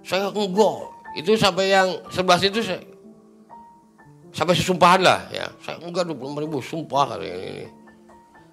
Saya 0.05 0.31
enggak. 0.31 0.77
Itu 1.17 1.33
sampai 1.35 1.73
yang 1.73 1.89
sebelah 2.13 2.39
situ 2.39 2.61
saya 2.61 2.79
sampai 4.31 4.53
sesumpahan 4.53 5.01
lah 5.01 5.19
ya. 5.33 5.49
Saya 5.65 5.81
enggak 5.81 6.05
25 6.05 6.43
ribu 6.45 6.57
sumpah 6.61 7.17
kali 7.17 7.27
ini 7.27 7.65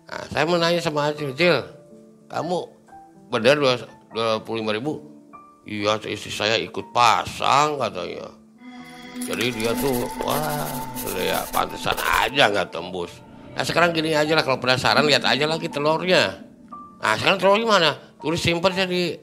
nah, 0.09 0.25
saya 0.33 0.45
mau 0.49 0.57
nanya 0.57 0.81
sama 0.81 1.13
Acil 1.13 1.37
Cil 1.37 1.61
kamu 2.29 2.57
benar 3.29 3.57
dua 3.61 4.39
puluh 4.43 4.63
lima 4.63 4.73
ribu? 4.73 5.03
Iya 5.65 5.97
istri 6.09 6.29
saya 6.31 6.61
ikut 6.61 6.93
pasang 6.93 7.81
katanya. 7.81 8.29
Jadi 9.25 9.55
dia 9.55 9.73
tuh 9.79 10.05
wah 10.21 10.67
ya 11.19 11.41
pantesan 11.55 11.95
aja 11.95 12.51
nggak 12.51 12.75
tembus 12.75 13.11
Nah 13.55 13.63
sekarang 13.63 13.95
gini 13.95 14.19
aja 14.19 14.35
lah 14.35 14.43
kalau 14.43 14.59
penasaran 14.59 15.07
lihat 15.07 15.23
aja 15.23 15.47
lagi 15.47 15.71
telurnya. 15.71 16.43
Nah 16.99 17.15
sekarang 17.15 17.39
telurnya 17.39 17.67
mana? 17.67 17.91
Tulis 18.19 18.43
simpen 18.43 18.75
di 18.91 19.15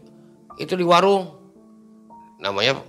itu 0.56 0.74
di 0.80 0.86
warung. 0.88 1.28
Namanya 2.40 2.80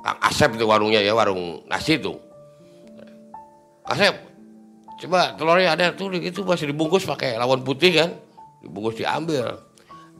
Kang 0.00 0.18
Asep 0.24 0.56
itu 0.58 0.66
warungnya 0.66 0.98
ya 0.98 1.14
warung 1.14 1.62
nasi 1.70 2.00
itu. 2.00 2.18
Asep, 3.86 4.14
coba 5.04 5.34
telurnya 5.38 5.72
ada 5.78 5.92
tuh 5.94 6.10
itu 6.16 6.42
masih 6.44 6.70
dibungkus 6.70 7.06
pakai 7.06 7.36
lawan 7.38 7.62
putih 7.64 7.94
kan, 7.96 8.10
dibungkus 8.64 8.98
diambil. 8.98 9.60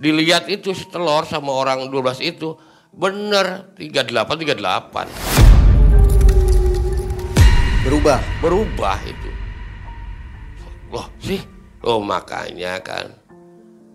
Dilihat 0.01 0.49
itu 0.49 0.73
telur 0.89 1.29
sama 1.29 1.53
orang 1.53 1.93
12 1.93 2.25
itu 2.25 2.57
bener 2.95 3.77
38 3.77 4.17
38. 4.17 5.51
Berubah. 7.85 8.21
Berubah 8.41 8.97
itu. 9.05 9.20
Loh 10.91 11.07
sih, 11.23 11.39
loh 11.87 12.03
makanya 12.03 12.83
kan 12.83 13.07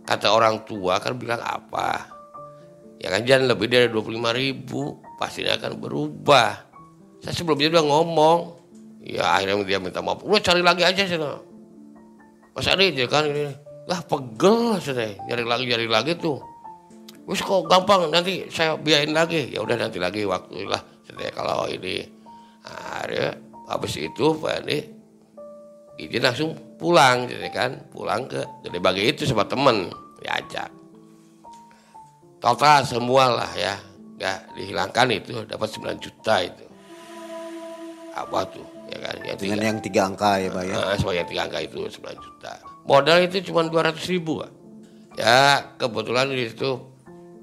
kata 0.08 0.32
orang 0.32 0.64
tua 0.64 0.98
kan 1.04 1.20
bilang 1.20 1.44
apa? 1.44 2.08
Ya 3.04 3.12
kan 3.12 3.28
jangan 3.28 3.52
lebih 3.52 3.68
dari 3.68 3.88
25 3.92 4.32
ribu 4.32 4.98
pastinya 5.20 5.60
akan 5.60 5.76
berubah. 5.78 6.64
Saya 7.20 7.36
sebelumnya 7.36 7.76
udah 7.76 7.84
ngomong, 7.84 8.40
ya 9.04 9.36
akhirnya 9.36 9.60
dia 9.68 9.80
minta 9.84 10.00
maaf. 10.00 10.24
Udah 10.24 10.40
cari 10.40 10.64
lagi 10.64 10.88
aja 10.88 11.04
sih. 11.04 11.20
Mas 12.56 12.68
Adi 12.72 12.96
ya 12.96 13.12
kan 13.12 13.28
ini, 13.28 13.52
lah 13.92 14.00
pegel 14.08 14.80
saya 14.80 15.20
nyari 15.28 15.44
lagi 15.44 15.64
nyari 15.68 15.88
lagi 15.92 16.16
tuh. 16.16 16.40
Wis 17.28 17.42
kok 17.42 17.68
gampang 17.68 18.08
nanti 18.14 18.48
saya 18.48 18.80
biayain 18.80 19.12
lagi. 19.12 19.52
Ya 19.52 19.60
udah 19.60 19.76
nanti 19.76 20.00
lagi 20.00 20.24
waktu 20.24 20.64
lah. 20.64 20.80
Saya 21.04 21.34
kalau 21.36 21.68
ini 21.68 22.06
akhirnya 22.64 23.36
habis 23.68 23.94
itu 24.00 24.26
Pak 24.40 24.64
Andi 24.64 24.78
izin 26.00 26.22
langsung 26.22 26.52
pulang 26.76 27.28
jadi 27.28 27.50
kan 27.52 27.72
pulang 27.92 28.28
ke 28.28 28.44
jadi 28.68 28.78
bagi 28.80 29.04
itu 29.12 29.24
sama 29.24 29.48
temen 29.48 29.90
diajak. 30.20 30.70
Total 32.40 32.86
semua 32.86 33.42
lah 33.42 33.52
ya 33.56 33.80
nggak 34.16 34.40
dihilangkan 34.56 35.08
itu 35.12 35.34
dapat 35.48 35.68
9 35.72 36.04
juta 36.04 36.36
itu. 36.44 36.66
Apa 38.16 38.48
tuh 38.48 38.64
ya 38.88 38.98
kan 39.02 39.16
ya, 39.26 39.34
dengan 39.36 39.60
tiga, 39.60 39.68
yang 39.68 39.80
tiga 39.82 40.02
angka 40.08 40.32
ya 40.40 40.50
pak 40.54 40.64
ya? 40.64 40.76
Nah, 40.78 40.96
semua 40.96 41.14
yang 41.18 41.28
tiga 41.28 41.42
angka 41.48 41.60
itu 41.64 41.78
9 41.84 42.26
juta. 42.26 42.52
Modal 42.86 43.18
itu 43.26 43.36
cuma 43.50 43.66
200 43.66 43.98
ribu 44.12 44.44
pak. 44.44 44.52
ya 45.16 45.64
kebetulan 45.80 46.28
di 46.28 46.44
situ 46.52 46.76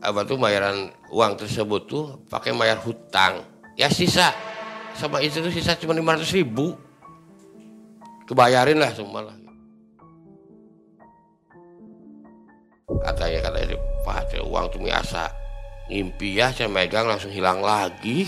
apa 0.05 0.29
tuh 0.29 0.37
bayaran 0.37 0.93
uang 1.09 1.41
tersebut 1.41 1.83
tuh 1.89 2.05
pakai 2.29 2.53
bayar 2.53 2.79
hutang. 2.85 3.41
Ya 3.81 3.89
sisa 3.89 4.37
sama 4.93 5.25
itu 5.25 5.41
tuh 5.41 5.49
sisa 5.49 5.73
cuma 5.81 5.97
500 5.97 6.37
ribu 6.37 6.77
kebayarin 8.27 8.79
lah 8.79 8.91
semua 8.95 9.27
lah. 9.27 9.37
Katanya 13.03 13.39
katanya 13.51 13.77
pak 14.05 14.31
uang 14.43 14.67
tuh 14.71 14.81
biasa. 14.83 15.33
Ngimpi 15.91 16.39
ya 16.39 16.55
saya 16.55 16.71
megang 16.71 17.11
langsung 17.11 17.35
hilang 17.35 17.59
lagi 17.61 18.25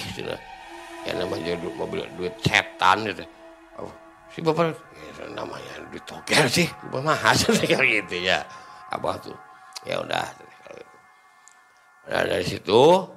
ya 1.04 1.12
namanya 1.20 1.60
duit 1.60 1.74
mobil 1.76 2.00
duit 2.16 2.32
setan 2.40 3.04
gitu 3.04 3.28
oh, 3.76 3.92
si 4.32 4.40
bapak 4.40 4.72
ya, 4.72 5.28
namanya 5.36 5.84
duit 5.92 6.00
tokel 6.08 6.48
sih 6.48 6.64
bapak 6.88 7.02
mahal 7.04 7.36
gitu 8.00 8.16
ya. 8.18 8.40
Apa 8.88 9.20
tuh? 9.20 9.36
Ya 9.84 10.00
udah 10.00 10.24
nah 12.04 12.20
dari 12.20 12.44
situ 12.44 13.08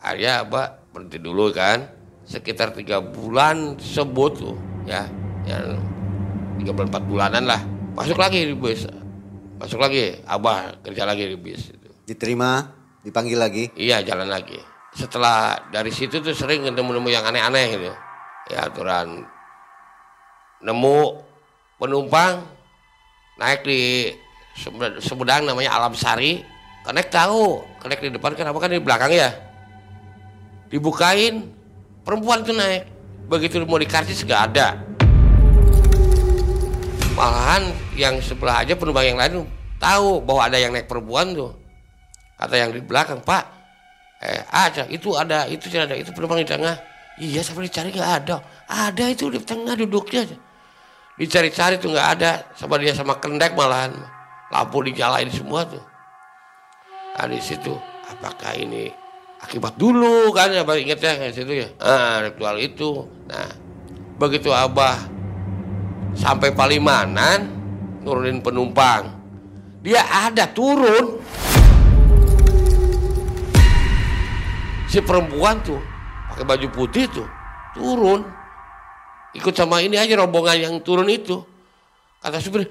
akhirnya 0.00 0.44
abah 0.44 0.66
berhenti 0.92 1.20
dulu 1.20 1.52
kan. 1.52 1.88
Sekitar 2.26 2.74
tiga 2.74 2.98
bulan 2.98 3.78
sebut 3.78 4.32
tuh 4.34 4.56
ya 4.82 5.06
yang 5.46 5.78
tiga 6.60 6.72
bulan 6.72 6.88
empat 6.88 7.04
bulanan 7.04 7.44
lah. 7.44 7.60
Masuk 7.96 8.20
lagi 8.20 8.44
di 8.44 8.56
bus 8.56 8.84
masuk 9.56 9.80
lagi 9.80 10.20
abah 10.28 10.84
kerja 10.84 11.08
lagi 11.08 11.32
di 11.32 11.36
bis 11.36 11.72
itu. 11.72 11.88
Diterima 12.04 12.60
dipanggil 13.00 13.38
lagi? 13.40 13.64
Iya 13.74 14.04
jalan 14.04 14.28
lagi. 14.28 14.60
Setelah 14.92 15.68
dari 15.72 15.92
situ 15.92 16.20
tuh 16.20 16.36
sering 16.36 16.64
ketemu-nemu 16.64 17.08
yang 17.08 17.24
aneh-aneh 17.24 17.66
gitu. 17.76 17.92
Ya 18.52 18.68
aturan. 18.68 19.24
Nemu 20.60 20.98
penumpang 21.76 22.44
naik 23.36 23.64
di 23.64 24.12
Sumedang 25.00 25.44
namanya 25.44 25.76
Alam 25.76 25.92
Sari. 25.92 26.40
Konek 26.80 27.10
tahu 27.10 27.60
konek 27.82 27.98
di 27.98 28.14
depan 28.14 28.32
kenapa 28.38 28.56
kan 28.62 28.70
di 28.72 28.80
belakang 28.80 29.12
ya? 29.12 29.34
Dibukain 30.70 31.44
perempuan 32.06 32.46
tuh 32.46 32.56
naik. 32.56 32.88
Begitu 33.26 33.58
mau 33.66 33.74
dikarcis 33.74 34.22
gak 34.22 34.54
ada 34.54 34.95
malahan 37.16 37.72
yang 37.96 38.20
sebelah 38.20 38.60
aja 38.60 38.76
penumpang 38.76 39.08
yang 39.08 39.16
lain 39.16 39.48
tahu 39.80 40.20
bahwa 40.20 40.44
ada 40.44 40.60
yang 40.60 40.70
naik 40.76 40.84
perempuan 40.84 41.32
tuh. 41.32 41.56
Kata 42.36 42.52
yang 42.52 42.70
di 42.76 42.84
belakang 42.84 43.24
pak 43.24 43.56
eh 44.20 44.44
ada 44.48 44.84
itu 44.92 45.16
ada 45.16 45.48
itu 45.48 45.72
ada 45.72 45.96
itu 45.96 46.12
penumpang 46.12 46.44
di 46.44 46.48
tengah. 46.48 46.76
Iya 47.16 47.40
sampai 47.40 47.72
dicari? 47.72 47.96
Nggak 47.96 48.12
ada. 48.22 48.44
Ada 48.68 49.16
itu 49.16 49.32
di 49.32 49.40
tengah 49.40 49.72
duduknya 49.72 50.28
dicari-cari 51.16 51.80
tuh 51.80 51.96
nggak 51.96 52.08
ada 52.20 52.44
sama 52.52 52.76
dia 52.76 52.92
sama 52.92 53.16
kendek 53.16 53.56
malahan. 53.56 53.96
Lampu 54.52 54.84
dijalain 54.84 55.32
semua 55.32 55.64
tuh. 55.64 55.80
Nah 57.16 57.24
di 57.32 57.40
situ 57.40 57.72
apakah 58.12 58.52
ini 58.60 58.92
akibat 59.40 59.80
dulu? 59.80 60.28
Kan 60.36 60.52
inget 60.52 61.00
ya 61.00 61.16
di 61.16 61.32
situ 61.32 61.52
ya. 61.64 61.68
Ah 61.80 62.20
ritual 62.20 62.60
itu. 62.60 63.08
Nah 63.24 63.48
begitu 64.20 64.52
abah 64.52 65.15
sampai 66.16 66.50
Palimanan 66.56 67.46
nurunin 68.00 68.40
penumpang. 68.40 69.12
Dia 69.84 70.02
ada 70.02 70.48
turun. 70.50 71.20
Si 74.86 74.98
perempuan 75.04 75.60
tuh 75.62 75.78
pakai 76.32 76.44
baju 76.46 76.66
putih 76.72 77.06
tuh 77.06 77.28
turun. 77.76 78.24
Ikut 79.36 79.52
sama 79.52 79.84
ini 79.84 80.00
aja 80.00 80.16
rombongan 80.16 80.56
yang 80.56 80.74
turun 80.80 81.06
itu. 81.12 81.44
Kata 82.18 82.40
supir 82.40 82.66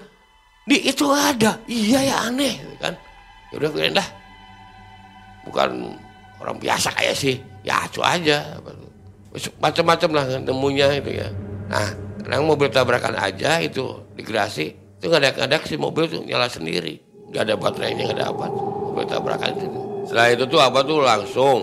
di 0.66 0.78
itu 0.90 1.06
ada. 1.14 1.62
Iya 1.70 2.00
ya 2.02 2.16
aneh 2.28 2.60
kan. 2.82 2.98
Ya 3.54 3.62
udah 3.62 3.70
dah. 4.02 4.08
Bukan 5.46 5.94
orang 6.42 6.58
biasa 6.58 6.90
kayak 6.98 7.16
sih 7.16 7.38
ya 7.62 7.86
itu 7.86 8.02
aja. 8.02 8.58
Macam-macam 9.62 10.10
lah 10.16 10.26
nemunya 10.42 11.00
itu 11.00 11.12
ya. 11.22 11.28
Nah 11.70 12.05
karena 12.26 12.42
mobil 12.42 12.74
tabrakan 12.74 13.22
aja 13.22 13.62
itu 13.62 14.02
di 14.18 14.26
Gerasi 14.26 14.74
itu 14.98 15.06
nggak 15.06 15.22
ada 15.22 15.32
kadang 15.46 15.62
si 15.70 15.78
mobil 15.78 16.10
tuh 16.10 16.26
nyala 16.26 16.50
sendiri. 16.50 16.98
Nggak 17.30 17.42
ada 17.46 17.54
baterainya 17.54 18.02
nggak 18.10 18.18
ada 18.18 18.28
apa. 18.34 18.46
Mobil 18.50 19.06
tabrakan 19.06 19.54
itu. 19.62 19.82
Setelah 20.10 20.28
itu 20.34 20.44
tuh 20.50 20.58
apa 20.58 20.82
tuh? 20.82 21.06
Langsung 21.06 21.58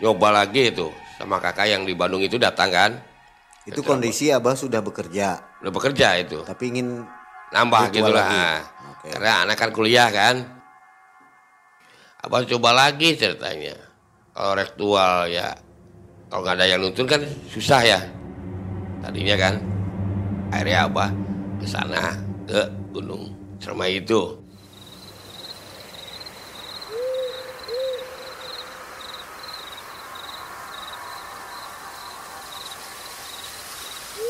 nyoba 0.00 0.28
lagi 0.32 0.72
itu 0.72 0.88
sama 1.20 1.36
kakak 1.36 1.68
yang 1.68 1.84
di 1.84 1.92
Bandung 1.92 2.24
itu 2.24 2.40
datang 2.40 2.72
kan. 2.72 2.96
Itu 3.68 3.84
kondisi 3.84 4.32
abah 4.32 4.56
sudah 4.56 4.80
bekerja. 4.80 5.60
Udah 5.60 5.72
bekerja 5.72 6.16
itu. 6.24 6.40
Tapi 6.40 6.72
ingin 6.72 7.04
nambah 7.52 7.92
gitu 7.92 8.08
lah. 8.08 8.64
okay. 8.96 9.20
karena 9.20 9.44
anak 9.44 9.60
kan 9.60 9.68
kuliah 9.68 10.08
kan. 10.08 10.40
Abah 12.24 12.48
coba 12.48 12.72
lagi 12.72 13.20
ceritanya. 13.20 13.76
Kalau 14.32 14.56
rektual 14.56 15.28
ya 15.28 15.52
kalau 16.32 16.40
nggak 16.40 16.56
ada 16.56 16.64
yang 16.72 16.80
nuntun 16.80 17.04
kan 17.04 17.20
susah 17.52 17.84
ya 17.84 18.00
tadinya 19.04 19.36
kan 19.36 19.54
akhirnya 20.48 20.88
apa 20.88 21.12
ke 21.60 21.66
sana 21.68 22.16
ke 22.48 22.60
Gunung 22.96 23.28
Cermai 23.60 24.00
itu 24.00 24.40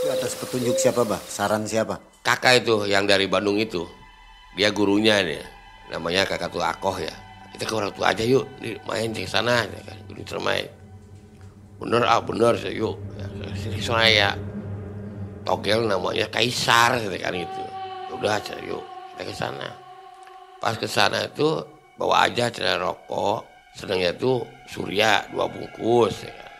Itu 0.04 0.12
atas 0.12 0.36
petunjuk 0.36 0.76
siapa, 0.76 1.00
Bah? 1.06 1.16
Saran 1.16 1.64
siapa? 1.64 1.96
Kakak 2.20 2.60
itu 2.60 2.84
yang 2.84 3.08
dari 3.08 3.24
Bandung 3.24 3.56
itu. 3.56 3.88
Dia 4.52 4.68
gurunya 4.68 5.24
nih. 5.24 5.40
Namanya 5.88 6.28
kakak 6.28 6.52
tuh 6.52 6.60
Akoh 6.60 7.00
ya. 7.00 7.14
Kita 7.56 7.64
ke 7.64 7.72
orang 7.72 7.88
tua 7.94 8.12
aja 8.12 8.20
yuk, 8.20 8.44
main 8.84 9.14
di 9.14 9.24
sana 9.24 9.64
ya 9.64 9.80
kan, 9.86 9.96
Gunung 10.10 10.26
Cermai. 10.28 10.60
Bener 11.80 12.04
ah, 12.04 12.20
bener 12.20 12.52
sih 12.60 12.76
yuk. 12.76 13.00
Ya, 13.16 13.26
sini 13.56 13.80
sana 13.80 14.04
ya 14.12 14.34
togel 15.44 15.84
namanya 15.84 16.26
kaisar 16.32 16.98
gitu 16.98 17.14
kan 17.20 17.36
itu 17.36 17.64
udah 18.16 18.40
aja 18.40 18.56
yuk 18.64 18.82
kita 19.14 19.30
ke 19.30 19.34
sana. 19.36 19.68
Pas 20.58 20.74
ke 20.74 20.88
sana 20.88 21.28
itu 21.28 21.60
bawa 22.00 22.26
aja 22.26 22.50
celana 22.50 22.90
rokok 22.90 23.44
sedangnya 23.76 24.16
itu 24.16 24.42
surya 24.66 25.28
dua 25.30 25.46
bungkus 25.46 26.26
ya 26.26 26.32
kan. 26.32 26.52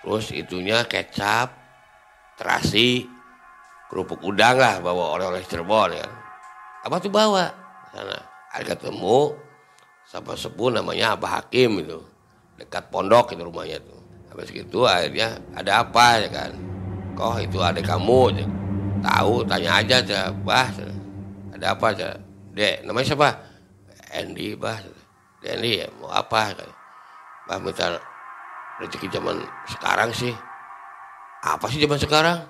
terus 0.00 0.26
itunya 0.32 0.80
kecap 0.88 1.52
terasi 2.40 3.04
kerupuk 3.92 4.24
udang 4.24 4.56
lah 4.56 4.80
bawa 4.80 5.18
oleh-oleh 5.18 5.44
Cirebon 5.44 5.92
ya 5.92 6.06
kan. 6.06 6.14
apa 6.88 6.96
tuh 7.02 7.12
bawa 7.12 7.50
sana. 7.92 8.18
Ada 8.50 8.74
ketemu 8.74 9.36
sama 10.08 10.34
sepuh 10.34 10.74
namanya 10.74 11.14
Abah 11.14 11.38
Hakim 11.38 11.86
itu. 11.86 12.02
Dekat 12.58 12.90
pondok 12.90 13.32
itu 13.32 13.42
rumahnya 13.46 13.78
tuh. 13.78 14.00
Habis 14.30 14.50
itu 14.54 14.82
akhirnya 14.86 15.38
ada 15.54 15.82
apa 15.86 16.22
ya 16.22 16.28
kan 16.30 16.69
oh 17.20 17.36
itu 17.36 17.60
adik 17.60 17.84
kamu? 17.84 18.48
Tahu 19.00 19.44
tanya 19.44 19.80
aja 19.80 20.00
aja 20.00 20.20
bah 20.44 20.68
ada 21.52 21.76
apa 21.76 21.86
aja 21.92 22.08
dek 22.56 22.88
namanya 22.88 23.12
siapa? 23.12 23.28
Andy 24.10 24.56
bah. 24.56 24.80
Andy 25.44 25.84
mau 26.00 26.08
apa? 26.12 26.56
Bah 27.44 27.60
minta 27.60 28.00
rezeki 28.80 29.12
zaman 29.12 29.44
sekarang 29.68 30.10
sih. 30.16 30.32
Apa 31.44 31.68
sih 31.68 31.80
zaman 31.80 32.00
sekarang? 32.00 32.44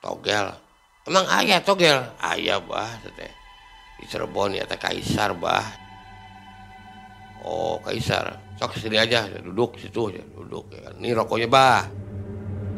Togel. 0.00 0.52
Emang 1.08 1.24
ayah 1.40 1.60
togel? 1.64 2.00
Ayah 2.20 2.60
bah 2.60 2.88
di 3.98 4.04
Cirebon 4.06 4.54
ya 4.54 4.64
teh 4.68 4.76
kaisar 4.76 5.32
bah. 5.36 5.64
Oh 7.44 7.80
kaisar. 7.84 8.36
Sok 8.58 8.74
sini 8.74 8.98
aja 8.98 9.30
duduk 9.38 9.78
situ 9.78 10.12
duduk 10.34 10.68
ya 10.74 10.90
kan. 10.90 10.94
Ini 10.98 11.14
rokoknya 11.14 11.48
bah 11.48 11.86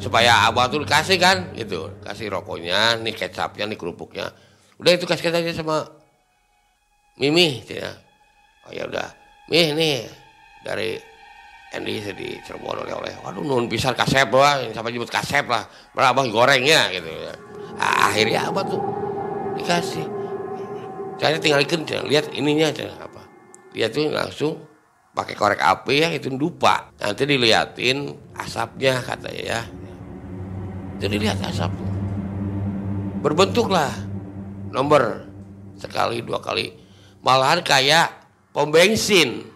supaya 0.00 0.48
abah 0.48 0.66
tuh 0.72 0.82
dikasih 0.82 1.20
kan 1.20 1.52
gitu. 1.52 1.92
Kasih 2.00 2.32
rokoknya 2.32 2.98
nih 3.04 3.12
kecapnya 3.12 3.68
nih 3.68 3.78
kerupuknya. 3.78 4.32
Udah 4.80 4.96
itu 4.96 5.04
kasih 5.04 5.28
aja 5.28 5.52
sama 5.52 5.84
Mimi 7.20 7.60
ya. 7.68 7.92
Oh 8.64 8.72
ya 8.72 8.88
udah. 8.88 9.12
Mih 9.52 9.76
nih 9.76 10.08
dari 10.64 10.96
Andy 11.76 12.00
di 12.16 12.40
Cirebon 12.40 12.80
oleh 12.80 12.96
oleh. 12.96 13.14
Waduh 13.20 13.44
nun 13.44 13.68
pisar 13.68 13.92
kasep 13.92 14.32
lah 14.32 14.64
yang 14.64 14.72
sampai 14.72 14.96
jemput 14.96 15.12
kasep 15.12 15.44
lah. 15.44 15.68
Berapa 15.92 16.24
gorengnya 16.32 16.88
gitu 16.96 17.06
ya. 17.06 17.36
Ah, 17.76 18.08
akhirnya 18.08 18.48
abah 18.48 18.64
tuh 18.64 18.80
dikasih. 19.60 20.06
Saya 21.20 21.36
tinggal 21.36 21.60
ikan 21.68 21.84
lihat 22.08 22.32
ininya 22.32 22.72
apa? 22.96 23.20
Dia 23.76 23.92
tuh 23.92 24.08
langsung 24.08 24.64
pakai 25.12 25.36
korek 25.36 25.60
api 25.60 25.94
ya 26.00 26.08
itu 26.08 26.32
dupa. 26.32 26.88
Nanti 26.96 27.28
diliatin 27.28 28.16
asapnya 28.32 29.04
katanya 29.04 29.44
ya 29.44 29.60
jadi 31.00 31.16
lihat 31.16 31.40
asap. 31.48 31.72
Berbentuklah 33.24 33.88
nomor 34.68 35.24
sekali 35.80 36.20
dua 36.20 36.44
kali. 36.44 36.76
Malahan 37.24 37.64
kayak 37.64 38.12
pom 38.52 38.68
bensin. 38.68 39.48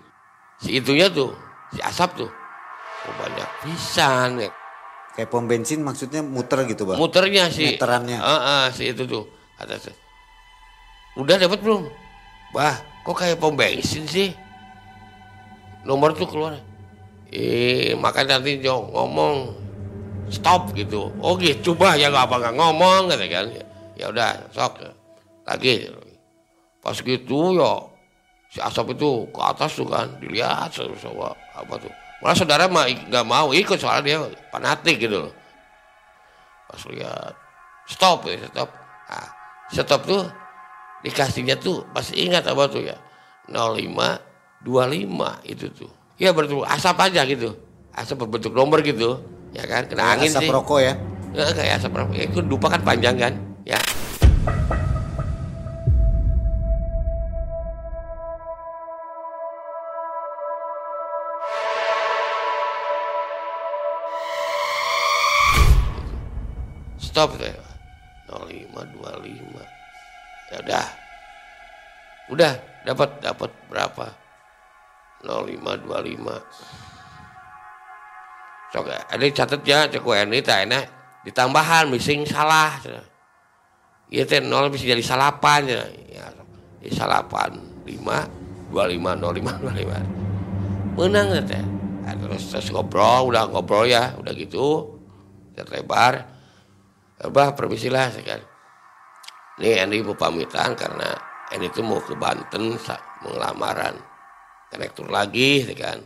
Si 0.56 0.80
itunya 0.80 1.12
tuh, 1.12 1.36
si 1.76 1.84
asap 1.84 2.24
tuh. 2.24 2.30
Oh, 3.04 3.14
banyak 3.20 3.48
pisan 3.60 4.40
ya. 4.40 4.50
Kayak 5.12 5.28
pom 5.28 5.44
bensin 5.44 5.84
maksudnya 5.84 6.24
muter 6.24 6.64
gitu 6.64 6.88
bang? 6.88 6.96
Muternya 6.96 7.52
sih. 7.52 7.76
Meterannya. 7.76 8.18
Uh, 8.18 8.32
uh, 8.32 8.62
si 8.72 8.88
itu 8.88 9.04
tuh. 9.04 9.28
Atas. 9.60 9.92
Udah 11.14 11.36
dapat 11.36 11.60
belum? 11.60 11.86
Bah, 12.56 12.80
kok 13.04 13.20
kayak 13.20 13.36
pom 13.36 13.52
bensin 13.52 14.08
sih? 14.08 14.32
Nomor 15.84 16.16
tuh 16.16 16.24
keluar. 16.24 16.56
Eh, 17.28 17.92
makanya 18.00 18.40
nanti 18.40 18.64
ngomong 18.64 19.63
stop 20.30 20.72
gitu. 20.76 21.12
Oh 21.20 21.36
gitu 21.36 21.74
coba 21.74 21.96
ya 21.96 22.08
nggak 22.08 22.30
apa 22.30 22.36
nggak 22.40 22.54
ngomong 22.56 23.02
gitu 23.12 23.26
kan. 23.28 23.46
Ya 23.94 24.06
udah 24.10 24.30
sok 24.52 24.80
lagi. 25.44 25.88
Pas 26.80 26.96
gitu 27.00 27.56
ya 27.56 27.72
si 28.52 28.62
asap 28.62 28.94
itu 28.94 29.26
ke 29.34 29.40
atas 29.42 29.74
tuh 29.74 29.88
kan 29.88 30.06
dilihat 30.22 30.70
sama 30.72 31.34
apa 31.56 31.74
tuh. 31.80 31.92
Malah 32.22 32.36
saudara 32.36 32.64
mah 32.70 32.86
nggak 32.86 33.26
mau 33.26 33.50
ikut 33.50 33.76
soalnya 33.76 34.02
dia 34.04 34.18
fanatik 34.48 34.96
gitu 35.00 35.28
loh. 35.28 35.34
Pas 36.70 36.82
lihat 36.92 37.34
stop 37.90 38.24
ya 38.30 38.38
stop. 38.48 38.70
Nah, 39.10 39.28
stop 39.72 40.00
tuh 40.06 40.22
dikasihnya 41.04 41.60
tuh 41.60 41.84
masih 41.92 42.30
ingat 42.30 42.46
apa 42.48 42.64
tuh 42.70 42.84
ya. 42.84 42.96
05 43.50 44.64
25 44.64 45.52
itu 45.52 45.66
tuh. 45.68 45.90
Ya 46.16 46.32
berarti 46.32 46.56
asap 46.64 46.96
aja 46.96 47.20
gitu. 47.28 47.52
Asap 47.92 48.24
berbentuk 48.24 48.56
nomor 48.56 48.80
gitu 48.80 49.33
ya 49.54 49.64
kan 49.70 49.86
kena 49.86 50.18
angin 50.18 50.34
asap 50.34 50.42
sih. 50.42 50.50
rokok 50.50 50.80
ya? 50.82 50.94
Nggak, 51.30 51.48
kayak 51.54 51.78
asap 51.78 51.94
rokok. 51.94 52.14
Ya, 52.18 52.24
itu 52.26 52.40
dupa 52.42 52.66
kan 52.74 52.82
panjang 52.82 53.14
kan? 53.14 53.32
Ya. 53.62 53.78
Stop 66.98 67.38
tuh 67.38 67.46
ya. 67.46 67.54
0525 68.26 69.62
ya 70.50 70.58
udah. 70.66 70.86
Udah 72.34 72.52
dapat 72.82 73.22
dapat 73.22 73.50
berapa? 73.70 74.06
0525 75.22 76.93
Sok 78.74 78.90
ada 78.90 79.22
catat 79.30 79.62
ya 79.62 79.86
cek 79.86 80.02
ini 80.02 80.42
tak 80.42 80.66
enak 80.66 80.84
ditambahan 81.22 81.86
missing 81.94 82.26
salah. 82.26 82.74
Iya 84.10 84.26
teh 84.26 84.42
nol 84.42 84.66
bisa 84.74 84.90
jadi 84.90 84.98
salapan 84.98 85.62
ya. 85.70 85.86
Ya, 86.10 86.26
salapan 86.90 87.54
lima 87.86 88.26
dua 88.74 88.90
lima 88.90 89.14
nol 89.14 89.30
lima 89.38 89.54
dua 89.62 89.70
lima. 89.78 90.02
Menang 90.98 91.38
teh. 91.46 91.62
Nah, 92.02 92.18
terus 92.18 92.50
terus 92.50 92.66
ngobrol 92.74 93.30
udah 93.30 93.46
ngobrol 93.46 93.86
ya 93.86 94.10
udah 94.18 94.34
gitu 94.34 94.98
lihat 95.54 95.70
lebar. 95.70 96.14
Abah 97.22 97.54
permisilah 97.54 98.10
kan. 98.26 98.42
Nih 99.62 99.78
Andy 99.86 100.02
mau 100.02 100.18
pamitan 100.18 100.74
karena 100.74 101.14
Andy 101.54 101.70
itu 101.70 101.78
mau 101.86 102.02
ke 102.02 102.18
Banten 102.18 102.74
mau 103.22 103.38
lamaran. 103.38 103.94
Konektor 104.66 105.06
lagi 105.14 105.62
kan. 105.78 106.02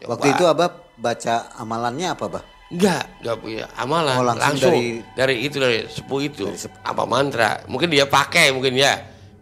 Nyoba. 0.00 0.16
Waktu 0.16 0.26
itu 0.32 0.44
Abah 0.48 0.88
baca 1.00 1.48
amalannya 1.56 2.12
apa, 2.12 2.26
Bah? 2.28 2.44
Enggak, 2.70 3.04
enggak 3.18 3.36
punya 3.42 3.64
amalan. 3.74 4.14
Oh, 4.14 4.22
langsung, 4.22 4.46
langsung 4.46 4.74
dari, 4.78 5.02
dari 5.18 5.34
itu 5.42 5.56
dari 5.58 5.78
sepuh 5.90 6.20
itu. 6.22 6.46
Dari 6.46 6.54
sepuh. 6.54 6.78
Apa 6.86 7.02
mantra? 7.02 7.66
Mungkin 7.66 7.90
dia 7.90 8.06
pakai 8.06 8.54
mungkin 8.54 8.78
ya. 8.78 8.94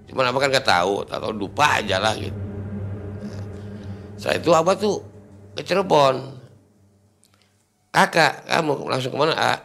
Cuman 0.09 0.33
apa 0.33 0.38
kan 0.40 0.49
nggak 0.49 0.64
tahu, 0.64 1.05
atau 1.05 1.29
lupa 1.29 1.77
aja 1.77 2.01
lah 2.01 2.16
gitu. 2.16 2.33
Nah, 2.33 3.42
setelah 4.16 4.37
itu 4.40 4.51
apa 4.57 4.73
tuh 4.81 4.97
ke 5.53 5.61
Cirebon. 5.61 6.40
Kakak, 7.92 8.49
kamu 8.49 8.88
langsung 8.88 9.12
ke 9.12 9.18
mana? 9.21 9.35
Ah, 9.37 9.59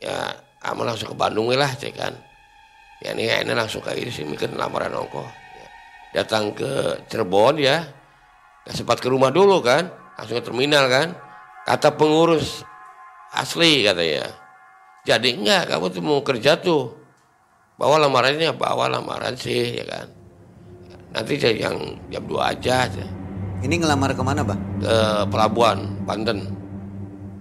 ya, 0.00 0.32
kamu 0.64 0.80
langsung 0.88 1.12
ke 1.12 1.16
Bandung 1.18 1.52
lah, 1.52 1.68
cek 1.68 1.92
kan. 1.92 2.16
Ya 3.04 3.12
ini 3.12 3.28
ini 3.28 3.52
langsung 3.52 3.84
kayak 3.84 4.08
ini 4.08 4.10
sih 4.14 4.24
mikir 4.24 4.48
lamaran 4.56 4.94
ongkoh. 4.94 5.28
Ya. 5.60 5.68
Datang 6.22 6.56
ke 6.56 6.96
Cirebon 7.12 7.60
ya, 7.60 7.84
sempat 8.72 9.04
ke 9.04 9.12
rumah 9.12 9.28
dulu 9.28 9.60
kan, 9.60 9.92
langsung 10.16 10.40
ke 10.40 10.44
terminal 10.48 10.88
kan 10.88 11.31
Kata 11.62 11.94
pengurus 11.94 12.66
asli 13.32 13.86
katanya. 13.86 14.28
Jadi 15.02 15.34
enggak, 15.34 15.70
kamu 15.70 15.86
tuh 15.90 16.02
mau 16.02 16.20
kerja 16.22 16.58
tuh. 16.58 16.94
Bawa 17.78 17.98
lamarannya, 17.98 18.54
bawa 18.54 18.86
lamaran 18.86 19.34
sih 19.34 19.82
ya 19.82 19.84
kan. 19.86 20.06
Nanti 21.12 21.36
saya 21.36 21.68
yang 21.70 21.98
jam 22.08 22.24
2 22.24 22.38
aja. 22.38 22.88
Ini 23.62 23.74
ngelamar 23.78 24.14
ke 24.14 24.22
mana, 24.22 24.42
Bang? 24.42 24.58
Ke 24.82 25.26
pelabuhan, 25.30 26.02
Banten. 26.02 26.50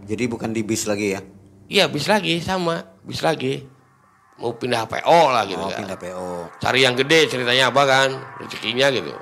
Jadi 0.06 0.24
bukan 0.30 0.54
di 0.54 0.62
bis 0.62 0.86
lagi 0.86 1.18
ya? 1.18 1.22
Iya, 1.72 1.86
bis 1.90 2.06
lagi 2.06 2.38
sama, 2.44 2.84
bis 3.06 3.24
lagi. 3.24 3.64
Mau 4.42 4.58
pindah 4.58 4.90
PO 4.90 5.22
lah 5.30 5.46
gitu 5.46 5.62
oh, 5.62 5.70
kan. 5.70 5.86
pindah 5.86 5.98
PO. 5.98 6.30
Cari 6.62 6.80
yang 6.82 6.98
gede 6.98 7.30
ceritanya 7.30 7.70
apa 7.70 7.84
kan, 7.86 8.10
rezekinya 8.42 8.90
gitu. 8.90 9.14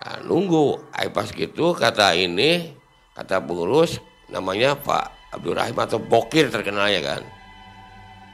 Nah, 0.00 0.16
nunggu, 0.26 0.90
Ay, 0.90 1.08
pas 1.14 1.30
gitu 1.30 1.72
kata 1.72 2.12
ini 2.18 2.79
kata 3.20 3.44
pengurus 3.44 4.00
namanya 4.32 4.72
Pak 4.72 5.36
Abdul 5.36 5.52
Rahim 5.52 5.76
atau 5.76 6.00
Bokir 6.00 6.48
terkenalnya 6.48 7.04
kan. 7.04 7.22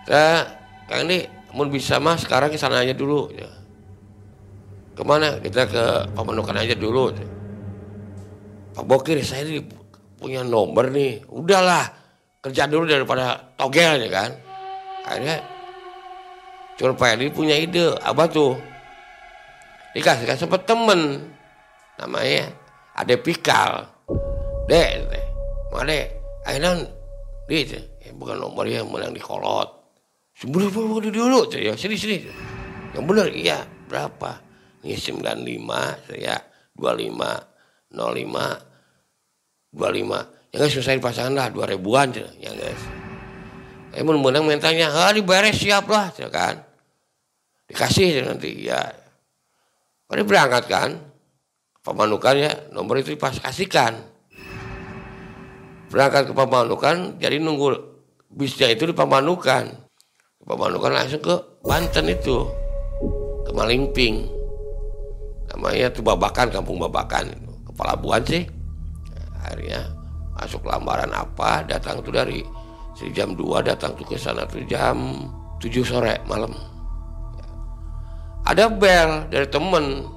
Saya 0.07 0.47
kang 0.87 1.11
ini 1.11 1.27
mau 1.51 1.67
bisa 1.67 1.99
mas 1.99 2.23
sekarang 2.23 2.55
ke 2.55 2.57
sana 2.61 2.87
aja 2.87 2.95
dulu. 2.95 3.27
Ya. 3.35 3.51
ke 4.95 5.03
mana? 5.03 5.43
Kita 5.43 5.67
ke 5.67 5.85
Pamanukan 6.15 6.55
aja 6.55 6.79
dulu. 6.79 7.11
Ya. 7.11 7.27
Pak 8.79 8.85
Bokir 8.87 9.19
saya 9.27 9.43
ini 9.43 9.67
punya 10.23 10.47
nomor 10.47 10.95
nih. 10.95 11.27
Udahlah 11.27 11.91
kerja 12.39 12.71
dulu 12.71 12.87
daripada 12.87 13.43
togel 13.59 14.07
ya 14.07 14.11
kan. 14.15 14.31
Akhirnya 15.03 15.43
cuma 16.79 16.95
Pak 16.95 17.19
Edi 17.19 17.35
punya 17.35 17.59
ide. 17.59 17.91
Apa 18.07 18.31
tuh? 18.31 18.55
Dikasih 19.99 20.31
kasih 20.31 20.47
sempat 20.47 20.63
temen 20.63 21.27
namanya 21.97 22.53
ada 22.93 23.17
Pikal 23.17 23.96
dek 24.67 24.91
dek. 25.11 25.25
Mana 25.73 25.95
akhirnya 26.47 26.87
dia 27.47 27.79
eh, 28.03 28.13
bukan 28.15 28.39
nomor 28.39 28.67
yang 28.67 28.91
menang 28.91 29.15
di 29.15 29.23
kolot 29.23 29.71
sebenernya 30.35 30.71
dulu 30.75 31.01
dulu 31.11 31.41
ya. 31.55 31.75
Sini 31.79 31.97
sini 31.99 32.17
yang 32.95 33.07
benar 33.07 33.31
iya. 33.31 33.65
Berapa? 33.87 34.43
Ini 34.83 34.99
95 34.99 36.11
saya 36.11 36.43
25 36.75 37.95
05 37.95 37.95
25 39.75 40.51
ya 40.51 40.57
guys 40.59 40.73
selesai 40.75 40.99
pasangan 40.99 41.35
lah 41.35 41.49
dua 41.55 41.71
ribuan 41.71 42.11
ya 42.15 42.51
guys 42.51 42.83
mau 44.03 44.19
menang 44.19 44.45
mentanya 44.45 44.93
ah 44.93 45.13
diberes 45.15 45.57
siap 45.57 45.89
lah 45.89 46.11
kan 46.29 46.67
dikasih 47.67 48.23
nanti 48.23 48.67
ya. 48.67 48.79
Pada 50.07 50.23
berangkat 50.23 50.65
kan 50.71 50.91
pemanukan 51.83 52.35
ya 52.39 52.53
nomor 52.71 53.03
itu 53.03 53.19
pas 53.19 53.35
kasihkan 53.35 53.99
berangkat 55.91 56.31
ke 56.31 56.35
Pamanukan 56.35 57.21
jadi 57.23 57.39
nunggu 57.39 57.75
bisnya 58.33 58.73
itu 58.73 58.91
di 58.91 58.95
Pamanukan 58.95 59.87
Bapak 60.47 60.71
Manu 60.71 60.79
kan 60.79 60.95
langsung 60.95 61.19
ke 61.19 61.35
Banten 61.67 62.07
itu 62.07 62.47
ke 63.43 63.51
Malingping 63.51 64.31
namanya 65.51 65.91
tuh 65.91 66.07
Babakan 66.07 66.55
Kampung 66.55 66.79
Babakan 66.79 67.35
itu 67.35 67.51
kepala 67.73 67.99
buan 67.99 68.23
sih 68.23 68.47
akhirnya 69.43 69.91
masuk 70.39 70.63
lamaran 70.67 71.11
apa 71.11 71.67
datang 71.67 72.03
tuh 72.03 72.15
dari 72.15 72.47
si 72.95 73.11
jam 73.11 73.35
2 73.35 73.43
datang 73.67 73.95
tuh 73.99 74.07
ke 74.07 74.15
sana 74.15 74.47
tuh 74.47 74.63
jam 74.71 75.27
7 75.59 75.83
sore 75.83 76.15
malam 76.31 76.55
ada 78.47 78.71
bel 78.71 79.27
dari 79.27 79.47
temen 79.51 80.17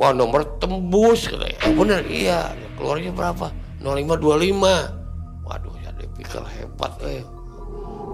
Wah 0.00 0.10
nomor 0.10 0.58
tembus 0.58 1.30
katanya. 1.30 1.58
Ya 1.62 1.70
bener 1.70 2.00
iya. 2.10 2.40
Keluarnya 2.74 3.14
berapa? 3.14 3.54
0525. 3.82 5.42
Waduh 5.42 5.74
ya 5.82 5.90
Depikal 5.98 6.46
hebat 6.46 6.92
eh. 7.02 7.26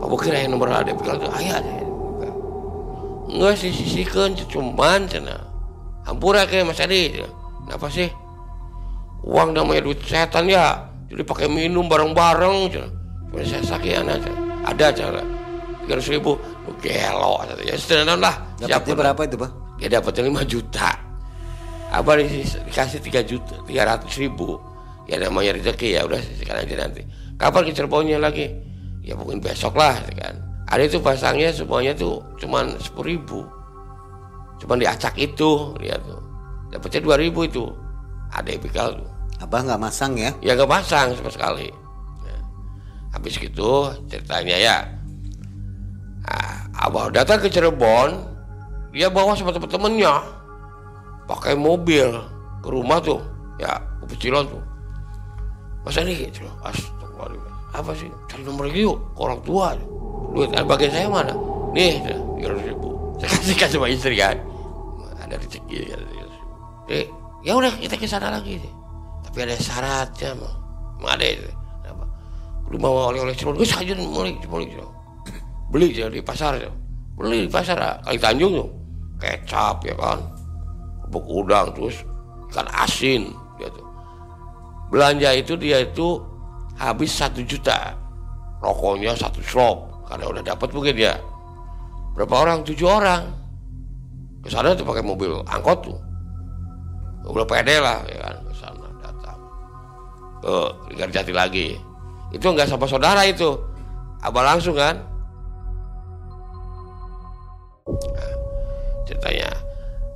Apa 0.01 0.15
kira 0.17 0.41
yang 0.41 0.57
nomor 0.57 0.73
ada 0.73 0.89
Depikal 0.89 1.21
itu 1.21 1.29
ayah 1.45 1.61
deh. 1.61 1.85
Enggak 3.29 3.55
sih 3.61 3.71
sisihkan 3.71 4.33
cuman 4.49 5.05
cina. 5.05 5.37
Hampura 6.09 6.49
kayak 6.49 6.73
Mas 6.73 6.81
Adi. 6.81 7.21
Kenapa 7.69 7.93
sih? 7.93 8.09
Uang 9.29 9.53
namanya 9.53 9.85
duit 9.85 10.01
setan 10.01 10.49
ya. 10.49 10.89
Jadi 11.13 11.23
pakai 11.25 11.49
minum 11.53 11.85
bareng-bareng 11.85 12.73
cina. 12.73 12.89
Cuma 13.29 13.45
saya 13.45 13.61
sakit 13.61 13.93
anak 14.01 14.25
cina. 14.25 14.39
Ada 14.65 14.87
cara. 14.97 15.23
Tiga 15.85 15.93
ratus 16.01 16.09
ribu. 16.09 16.33
Gelo. 16.81 17.45
Ya 17.61 17.77
setengah 17.77 18.17
lah. 18.17 18.37
Dapatnya 18.57 18.97
berapa 18.97 19.21
itu, 19.25 19.37
Pak? 19.37 19.51
Ya 19.81 19.89
dapatnya 19.89 20.29
5 20.29 20.45
juta. 20.45 20.91
Abah 21.89 22.21
dikasih 22.21 23.01
3 23.01 23.25
juta 23.25 23.57
300 23.65 24.05
ribu 24.21 24.61
ya 25.09 25.17
namanya 25.17 25.57
rezeki 25.57 25.97
ya 25.97 26.05
udah 26.05 26.21
sekarang 26.39 26.69
aja 26.69 26.77
nanti. 26.85 27.03
Kapan 27.41 27.63
ke 27.65 27.73
Cirebonnya 27.73 28.19
lagi? 28.21 28.47
Ya 29.01 29.17
mungkin 29.17 29.41
besok 29.41 29.75
lah 29.81 29.97
kan. 30.15 30.37
Ada 30.69 30.85
itu 30.85 31.01
pasangnya 31.01 31.49
semuanya 31.49 31.97
tuh 31.97 32.21
cuman 32.37 32.77
10 32.77 32.93
ribu. 33.09 33.49
Cuman 34.61 34.77
diacak 34.77 35.17
itu 35.17 35.73
lihat 35.81 36.05
tuh. 36.05 36.21
Dapetnya 36.69 37.01
2 37.17 37.25
ribu 37.25 37.49
itu. 37.49 37.65
Ada 38.29 38.53
epikal 38.53 38.93
tuh. 39.01 39.09
Abah 39.41 39.65
nggak 39.65 39.81
masang 39.81 40.13
ya? 40.19 40.35
ya 40.45 40.53
nggak 40.53 40.69
pasang 40.69 41.17
sama 41.17 41.31
sekali. 41.33 41.73
Nah, 42.21 42.43
habis 43.17 43.41
gitu 43.41 43.89
ceritanya 44.11 44.57
ya 44.59 44.77
nah, 46.29 46.85
abah 46.85 47.09
datang 47.09 47.41
ke 47.41 47.49
Cirebon 47.49 48.21
dia 48.93 49.09
bawa 49.09 49.33
sama 49.33 49.53
temen-temennya 49.53 50.21
pakai 51.29 51.57
mobil 51.57 52.09
ke 52.61 52.69
rumah 52.69 53.01
tuh 53.01 53.21
ya 53.61 53.81
ke 54.03 54.05
Pecilon 54.13 54.49
tuh 54.49 54.63
Mas 55.87 55.97
Andi 55.97 56.15
gitu 56.19 56.45
astagfirullah 56.63 57.59
apa 57.77 57.93
sih? 57.93 58.09
Cari 58.29 58.43
nomor 58.49 58.69
lagi 58.69 58.81
yuk 58.81 58.97
ke 59.13 59.21
orang 59.21 59.41
tua. 59.45 59.77
Duit 60.33 60.51
bagian 60.53 60.93
saya 60.93 61.09
mana? 61.09 61.35
Nih 61.77 62.01
tiga 62.01 62.47
ratus 62.53 62.65
ribu. 62.65 62.89
Saya 63.21 63.29
kasih 63.37 63.57
kasih 63.57 63.77
sama 63.81 63.89
istri 63.93 64.17
kan. 64.17 64.37
Ada 65.21 65.37
rezeki 65.37 65.77
ya 65.93 65.97
eh 66.89 67.05
ya 67.45 67.53
udah 67.53 67.73
kita 67.77 68.01
ke 68.01 68.09
sana 68.09 68.33
lagi. 68.33 68.57
Deh. 68.57 68.75
tapi 69.29 69.45
ada 69.45 69.57
syaratnya 69.61 70.31
mah 70.41 71.13
ada 71.13 71.25
itu. 71.29 71.45
Apa 71.85 72.05
lu 72.73 72.77
mau 72.81 73.13
oleh-oleh 73.13 73.37
cilon 73.37 73.61
gue 73.61 73.69
saja 73.69 73.93
mulai 73.93 74.33
mulai 74.49 74.73
beli 75.69 75.93
di 75.93 76.25
pasar 76.25 76.57
beli 77.13 77.45
di 77.45 77.51
pasar 77.53 78.01
kali 78.01 78.17
Tanjung 78.17 78.53
tuh 78.57 78.69
kecap 79.21 79.85
ya 79.85 79.95
kan. 80.01 80.19
Buk 81.13 81.25
udang 81.29 81.73
terus 81.77 82.05
ikan 82.53 82.69
asin 82.73 83.33
gitu 83.61 83.88
belanja 84.89 85.31
itu 85.37 85.55
dia 85.57 85.85
itu 85.85 86.21
habis 86.77 87.13
satu 87.13 87.41
juta. 87.45 87.95
Rokoknya 88.59 89.15
satu 89.15 89.41
slop. 89.45 90.09
Karena 90.09 90.25
udah 90.33 90.43
dapat 90.43 90.69
mungkin 90.73 90.97
ya. 90.97 91.15
Berapa 92.17 92.35
orang? 92.49 92.65
Tujuh 92.65 92.89
orang. 92.89 93.29
Ke 94.43 94.49
sana 94.49 94.73
tuh 94.73 94.87
pakai 94.87 95.05
mobil 95.05 95.39
angkot 95.47 95.79
tuh. 95.85 95.99
Udah 97.29 97.45
pede 97.45 97.77
lah 97.77 98.01
ya 98.09 98.19
kan 98.25 98.37
ke 98.41 98.53
sana 98.57 98.89
datang. 99.05 99.41
Ke 100.41 100.55
Lingkar 100.89 101.11
Jati 101.13 101.33
lagi. 101.37 101.69
Itu 102.33 102.49
nggak 102.49 102.71
sama 102.71 102.89
saudara 102.89 103.23
itu. 103.29 103.55
Abah 104.25 104.57
langsung 104.57 104.75
kan? 104.75 104.97
Nah, 107.87 108.33
ceritanya. 109.07 109.53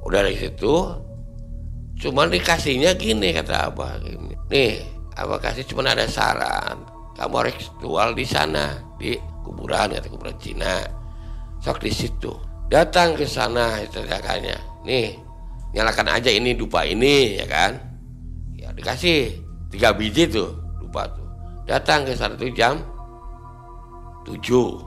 Udah 0.02 0.26
dari 0.26 0.34
situ 0.34 0.74
cuman 2.02 2.34
dikasihnya 2.34 2.98
gini 2.98 3.30
kata 3.30 3.70
abah 3.70 3.94
gini 4.02 4.31
nih 4.52 4.84
abah 5.16 5.40
kasih 5.40 5.64
cuman 5.64 5.96
ada 5.96 6.04
saran. 6.04 6.76
Kamu 7.16 7.34
harus 7.40 7.56
jual 7.80 8.12
di 8.12 8.24
sana 8.28 8.76
di 9.00 9.16
kuburan 9.44 9.92
atau 9.96 10.12
kuburan 10.12 10.36
Cina. 10.40 10.84
Sok 11.60 11.80
di 11.84 11.92
situ. 11.92 12.32
Datang 12.68 13.16
ke 13.16 13.24
sana 13.28 13.80
itu 13.80 14.00
kakaknya. 14.04 14.56
Nih 14.84 15.16
nyalakan 15.72 16.12
aja 16.12 16.28
ini 16.28 16.52
dupa 16.52 16.84
ini 16.84 17.40
ya 17.40 17.46
kan? 17.48 17.80
Ya 18.56 18.72
dikasih 18.72 19.40
tiga 19.72 19.92
biji 19.92 20.28
tuh 20.28 20.56
dupa 20.80 21.08
tuh. 21.08 21.28
Datang 21.68 22.08
ke 22.08 22.12
sana 22.16 22.36
tuh 22.36 22.52
jam 22.52 22.80
tujuh. 24.24 24.80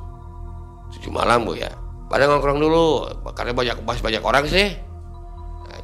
Tujuh 0.97 1.12
malam 1.13 1.45
bu 1.45 1.58
ya. 1.58 1.69
Pada 2.10 2.30
ngongkrong 2.30 2.62
dulu. 2.62 3.06
Karena 3.34 3.54
banyak 3.54 3.78
banyak 3.86 4.23
orang 4.25 4.45
sih. 4.49 4.73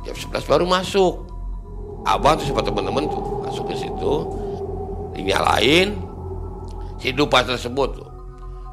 Jam 0.02 0.18
11 0.18 0.50
baru 0.50 0.66
masuk. 0.66 1.30
Abah 2.02 2.34
tuh 2.34 2.50
sama 2.50 2.66
temen-temen 2.66 3.06
tuh 3.06 3.21
masuk 3.52 3.68
ke 3.68 3.76
situ 3.76 4.14
dinyalain 5.12 6.00
si 7.04 7.12
dupa 7.12 7.44
tersebut. 7.44 8.08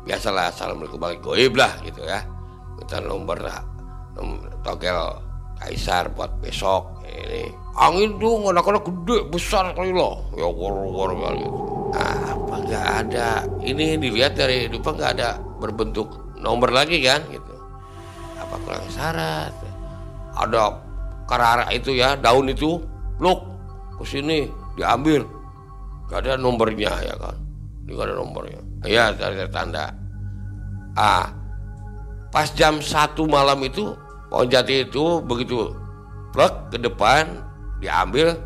Biasalah 0.06 0.54
assalamualaikum 0.54 1.02
bagi 1.02 1.18
goib 1.18 1.58
lah 1.58 1.74
gitu 1.82 2.06
ya. 2.06 2.22
Minta 2.78 3.02
nomor, 3.02 3.42
nomor 4.14 4.54
togel 4.62 5.18
kaisar 5.58 6.14
buat 6.14 6.38
besok 6.38 7.02
ini. 7.10 7.50
Angin 7.74 8.22
tuh 8.22 8.38
anak-anak 8.54 8.86
gede 8.86 9.18
besar 9.26 9.74
kali 9.74 9.90
loh. 9.90 10.30
Ya 10.38 10.46
war-war 10.46 11.10
kali 11.10 11.42
gitu 11.42 11.58
nah, 11.92 12.38
apa 12.38 12.54
nggak 12.62 12.86
ada? 13.02 13.28
Ini 13.58 13.98
dilihat 13.98 14.38
dari 14.38 14.70
dupa 14.70 14.94
nggak 14.94 15.10
ada 15.18 15.42
berbentuk 15.58 16.38
nomor 16.38 16.70
lagi 16.70 17.02
kan 17.02 17.26
gitu. 17.34 17.54
Apa 18.38 18.54
kurang 18.62 18.88
syarat? 18.94 19.52
Ada 20.38 20.78
karara 21.26 21.66
itu 21.74 21.98
ya 21.98 22.14
daun 22.14 22.46
itu 22.46 22.78
look 23.18 23.42
ke 23.98 24.06
sini 24.06 24.46
diambil. 24.78 25.26
Gak 26.08 26.24
ada 26.24 26.38
nomornya 26.38 26.92
ya 27.02 27.14
kan? 27.18 27.36
Gak 27.90 28.04
ada 28.06 28.14
nomornya. 28.14 28.62
Ya 28.86 29.10
dari 29.10 29.42
tanda. 29.50 29.90
Ah 30.94 31.34
pas 32.30 32.48
jam 32.54 32.78
satu 32.78 33.26
malam 33.26 33.58
itu 33.66 33.92
pohon 34.30 34.46
jati 34.46 34.86
itu 34.86 35.18
begitu 35.24 35.72
plek 36.30 36.70
ke 36.70 36.78
depan 36.78 37.24
diambil 37.82 38.36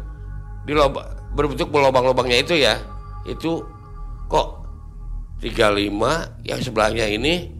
di 0.64 0.73
lobang 0.73 1.07
berbentuk 1.37 1.68
lubang-lubangnya 1.68 2.38
itu 2.40 2.55
ya. 2.57 2.81
Itu 3.29 3.62
kok 4.27 4.64
35 5.45 6.49
yang 6.49 6.61
sebelahnya 6.64 7.07
ini 7.07 7.53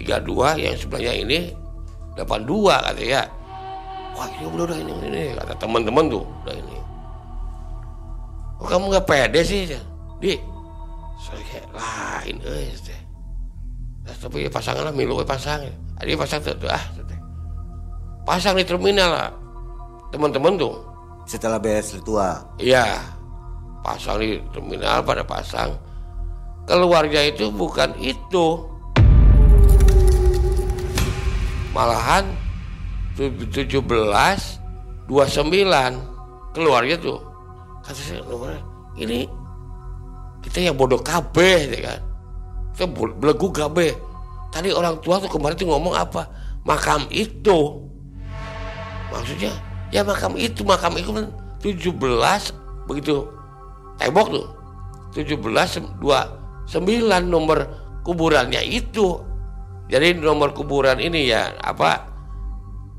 32 0.00 0.58
yang 0.58 0.74
sebelahnya 0.74 1.14
ini 1.22 1.38
82 2.16 2.86
katanya. 2.90 3.06
Ya 3.06 3.24
wah 4.14 4.30
ini 4.30 4.46
udah 4.46 4.78
ini 4.78 4.92
ini 5.10 5.22
kata 5.34 5.54
teman-teman 5.58 6.06
tuh 6.06 6.24
udah 6.46 6.54
ini 6.54 6.76
oh 8.64 8.68
kamu 8.72 8.96
nggak 8.96 9.04
pede 9.04 9.44
sih? 9.44 9.68
Di 10.24 10.40
lain 11.76 12.40
eh 12.40 12.72
teh. 12.80 12.96
Nah, 14.08 14.16
tapi 14.16 14.48
ya 14.48 14.50
pasangan 14.52 14.88
lah 14.88 14.96
milu 14.96 15.20
pasang. 15.28 15.68
Ada 16.00 16.16
pasang 16.16 16.40
tuh, 16.40 16.56
tuh 16.56 16.72
ah 16.72 16.80
pasang 18.24 18.56
di 18.56 18.64
terminal 18.64 19.12
lah. 19.12 19.28
Teman-teman 20.08 20.56
tuh. 20.56 20.80
Setelah 21.28 21.60
beres 21.60 21.92
ritual 21.92 22.40
iya. 22.56 23.04
Pasang 23.84 24.16
di 24.20 24.40
terminal 24.48 25.04
pada 25.04 25.24
pasang. 25.24 25.76
Keluarnya 26.64 27.28
itu 27.28 27.52
bukan 27.52 27.92
itu. 28.00 28.64
Malahan 31.76 32.24
17 33.20 33.84
29 33.84 35.04
keluarnya 36.54 36.96
tuh 36.96 37.33
kata 37.84 38.00
saya 38.00 38.24
ini 38.96 39.28
kita 40.44 40.60
yang 40.60 40.76
bodoh 40.76 41.00
kabeh 41.00 41.72
ya 41.72 41.80
kan? 41.80 42.00
Kita 42.76 42.84
belegu 42.92 43.48
kabeh. 43.48 43.96
Tadi 44.52 44.70
orang 44.70 45.00
tua 45.00 45.16
tuh 45.18 45.30
kemarin 45.32 45.56
tuh 45.56 45.72
ngomong 45.72 45.96
apa? 45.96 46.28
Makam 46.68 47.08
itu. 47.08 47.80
Maksudnya 49.08 49.52
ya 49.88 50.04
makam 50.04 50.36
itu 50.36 50.60
makam 50.66 51.00
itu 51.00 51.10
kan 51.14 51.26
17 51.62 51.96
begitu 52.90 53.24
tembok 53.96 54.26
tuh 54.28 54.46
17 55.16 55.40
29 56.02 57.24
nomor 57.24 57.58
kuburannya 58.04 58.60
itu. 58.68 59.22
Jadi 59.88 60.16
nomor 60.20 60.52
kuburan 60.56 61.00
ini 61.00 61.28
ya 61.32 61.56
apa 61.60 62.04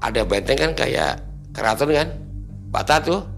ada 0.01 0.21
benteng 0.25 0.57
kan 0.57 0.71
kayak 0.77 1.21
keraton 1.53 1.93
kan 1.93 2.09
bata 2.69 3.01
tuh 3.01 3.34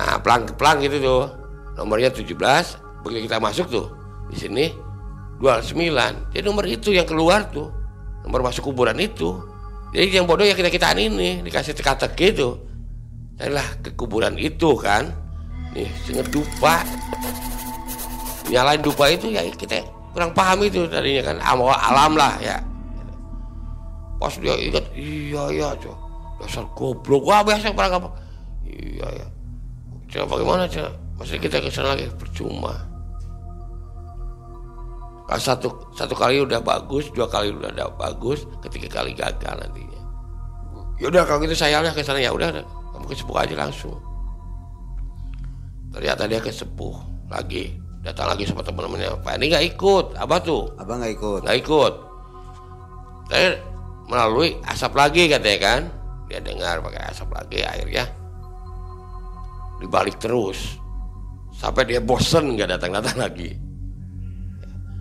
nah 0.00 0.16
pelang 0.24 0.48
pelang 0.56 0.80
gitu 0.80 0.96
tuh. 0.96 1.28
Nomornya 1.76 2.08
17 2.08 2.32
begitu 3.04 3.28
kita 3.28 3.36
masuk 3.40 3.68
tuh 3.68 3.86
di 4.28 4.36
sini 4.36 4.64
209 5.40 6.36
jadi 6.36 6.44
nomor 6.44 6.68
itu 6.68 6.92
yang 6.92 7.08
keluar 7.08 7.48
tuh 7.48 7.72
nomor 8.24 8.44
masuk 8.44 8.72
kuburan 8.72 8.96
itu. 9.00 9.40
Jadi 9.90 10.20
yang 10.20 10.28
bodoh 10.28 10.44
ya 10.44 10.52
kita 10.52 10.70
kitaan 10.70 11.00
ini 11.00 11.40
dikasih 11.40 11.72
teka-teki 11.74 12.36
saya 13.40 13.48
lah 13.56 13.68
ke 13.80 13.96
kuburan 13.96 14.36
itu 14.36 14.76
kan. 14.76 15.08
Nih 15.72 15.88
senget 16.04 16.28
dupa. 16.28 16.84
Nyalain 18.52 18.84
dupa 18.84 19.08
itu 19.08 19.32
ya 19.32 19.42
kita 19.48 19.80
kurang 20.12 20.34
paham 20.36 20.66
itu 20.66 20.84
tadinya 20.90 21.32
kan 21.32 21.36
alam, 21.40 21.72
alam 21.72 22.12
lah 22.14 22.36
ya. 22.44 22.60
Pas 24.20 24.36
dia 24.36 24.52
ingat 24.60 24.84
iya 24.92 25.48
iya 25.48 25.68
coba 25.80 25.96
dasar 26.44 26.68
goblok. 26.76 27.24
Wah 27.24 27.40
biasa 27.40 27.72
perang 27.72 27.96
apa 27.96 28.08
iya 28.68 29.08
ya 29.24 29.26
coba 30.10 30.36
bagaimana 30.36 30.66
coba 30.66 30.90
masih 31.20 31.36
kita 31.36 31.60
ke 31.60 31.68
sana 31.68 31.94
lagi 31.94 32.08
percuma. 32.16 32.74
Kalau 35.28 35.42
satu 35.42 35.68
satu 35.94 36.16
kali 36.18 36.42
udah 36.42 36.58
bagus 36.58 37.12
dua 37.14 37.30
kali 37.30 37.54
udah 37.54 37.70
ada 37.70 37.86
bagus 37.94 38.48
ketiga 38.66 39.00
kali 39.00 39.14
gagal 39.14 39.54
nantinya. 39.62 40.00
Ya 40.98 41.06
udah 41.12 41.22
kalau 41.28 41.44
gitu 41.46 41.54
saya 41.54 41.84
lah 41.84 41.94
ke 41.94 42.02
sana. 42.02 42.18
Ya 42.18 42.34
udah 42.34 42.50
kamu 42.96 43.06
ke 43.06 43.14
sepuh 43.14 43.36
aja 43.38 43.54
langsung. 43.54 43.94
Ternyata 45.94 46.26
dia 46.26 46.40
ke 46.42 46.50
sepuh 46.50 46.96
lagi. 47.30 47.78
Datang 48.00 48.32
lagi 48.32 48.48
sama 48.48 48.64
teman-temannya. 48.64 49.20
Pak 49.20 49.38
ini 49.38 49.52
nggak 49.52 49.64
ikut. 49.76 50.06
Apa 50.16 50.40
tuh? 50.40 50.72
Abah 50.80 50.98
nggak 50.98 51.12
ikut. 51.20 51.40
nggak 51.44 51.58
ikut. 51.62 51.94
Saya 53.30 53.60
melalui 54.08 54.56
asap 54.66 54.92
lagi 54.98 55.28
katanya 55.30 55.58
kan. 55.60 55.80
Dia 56.26 56.40
dengar 56.40 56.80
pakai 56.82 57.12
asap 57.12 57.28
lagi 57.36 57.60
akhirnya 57.62 58.19
dibalik 59.80 60.20
terus. 60.20 60.76
Sampai 61.56 61.88
dia 61.88 61.98
bosen 61.98 62.54
nggak 62.54 62.78
datang 62.78 62.92
datang 62.94 63.16
lagi. 63.16 63.50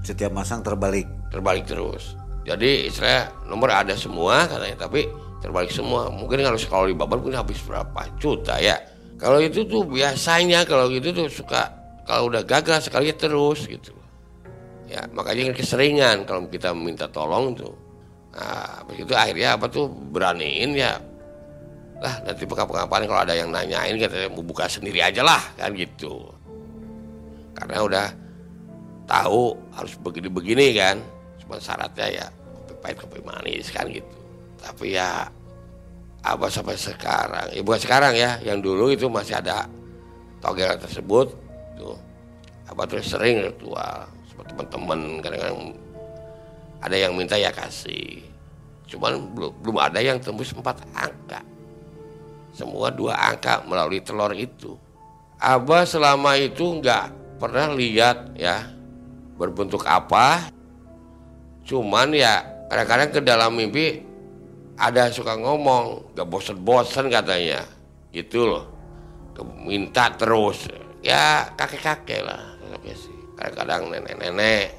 Setiap 0.01 0.31
masang 0.31 0.63
terbalik. 0.63 1.05
terbalik 1.29 1.69
terus. 1.69 2.17
Jadi 2.41 2.89
istilah 2.89 3.45
nomor 3.45 3.69
ada 3.69 3.93
semua 3.93 4.49
katanya. 4.49 4.89
Tapi 4.89 5.05
terbalik 5.43 5.69
semua. 5.69 6.09
Mungkin 6.09 6.41
kalau 6.41 6.57
kalau 6.65 6.85
di 6.89 6.95
babal 6.97 7.21
mungkin 7.21 7.37
habis 7.37 7.61
berapa 7.61 8.09
juta 8.17 8.57
ya. 8.57 8.79
Kalau 9.19 9.37
itu 9.37 9.67
tuh 9.67 9.85
biasanya 9.85 10.63
kalau 10.65 10.89
gitu 10.89 11.11
tuh 11.11 11.27
suka 11.29 11.69
kalau 12.07 12.31
udah 12.33 12.41
gagal 12.47 12.89
sekali 12.89 13.13
terus 13.13 13.67
gitu. 13.69 13.93
Ya 14.89 15.05
makanya 15.13 15.53
kan 15.53 15.55
keseringan 15.61 16.17
kalau 16.25 16.49
kita 16.49 16.73
minta 16.73 17.05
tolong 17.11 17.53
tuh. 17.53 17.75
Nah 18.33 18.81
begitu 18.89 19.13
akhirnya 19.13 19.59
apa 19.59 19.69
tuh? 19.69 19.85
Beraniin 19.85 20.73
ya 20.73 20.97
lah 21.99 22.15
nanti 22.23 22.47
pekan-pekan 22.47 22.87
kalau 22.87 23.21
ada 23.27 23.35
yang 23.35 23.51
nanyain 23.51 23.99
katanya 23.99 24.31
mau 24.31 24.39
buka 24.39 24.71
sendiri 24.71 25.03
aja 25.03 25.19
lah 25.19 25.43
kan 25.59 25.75
gitu. 25.75 26.31
Karena 27.51 27.83
udah 27.83 28.07
tahu 29.03 29.51
harus 29.75 29.93
begini-begini 29.99 30.79
kan. 30.79 30.95
Cuma 31.43 31.59
syaratnya 31.59 32.07
ya 32.07 32.25
kopi 32.31 32.73
pahit 32.79 32.97
kopi 33.03 33.19
manis 33.19 33.67
kan 33.67 33.83
gitu. 33.91 34.15
Tapi 34.63 34.95
ya 34.95 35.27
apa 36.23 36.47
sampai 36.47 36.79
sekarang? 36.79 37.51
Ya 37.51 37.59
bukan 37.59 37.81
sekarang 37.83 38.15
ya 38.15 38.39
yang 38.47 38.63
dulu 38.63 38.95
itu 38.95 39.11
masih 39.11 39.35
ada 39.35 39.67
togel 40.39 40.79
tersebut 40.79 41.35
tuh. 41.75 41.99
Apa 42.71 42.87
terus 42.87 43.11
sering 43.11 43.43
ritual 43.43 44.07
sama 44.31 44.43
teman-teman 44.47 45.19
kadang-kadang 45.19 45.75
ada 46.79 46.95
yang 46.95 47.11
minta 47.11 47.35
ya 47.35 47.51
kasih. 47.51 48.23
Cuman 48.87 49.35
belum 49.35 49.51
belum 49.67 49.77
ada 49.83 49.99
yang 49.99 50.15
tembus 50.23 50.55
empat 50.55 50.79
angka 50.95 51.43
semua 52.53 52.91
dua 52.91 53.15
angka 53.15 53.63
melalui 53.65 54.01
telur 54.03 54.33
itu. 54.33 54.75
Abah 55.39 55.87
selama 55.87 56.35
itu 56.35 56.79
nggak 56.83 57.37
pernah 57.39 57.71
lihat 57.71 58.35
ya 58.35 58.67
berbentuk 59.39 59.87
apa. 59.87 60.51
Cuman 61.63 62.11
ya 62.11 62.43
kadang-kadang 62.67 63.09
ke 63.15 63.19
dalam 63.23 63.55
mimpi 63.55 64.03
ada 64.79 65.11
suka 65.11 65.35
ngomong 65.39 66.15
gak 66.17 66.27
bosen-bosen 66.27 67.07
katanya. 67.07 67.63
Gitu 68.11 68.43
loh. 68.43 68.65
Minta 69.63 70.11
terus. 70.19 70.67
Ya 70.99 71.47
kakek-kakek 71.55 72.21
lah 72.27 72.59
kadang-kadang 73.39 73.87
nenek-nenek 73.87 74.75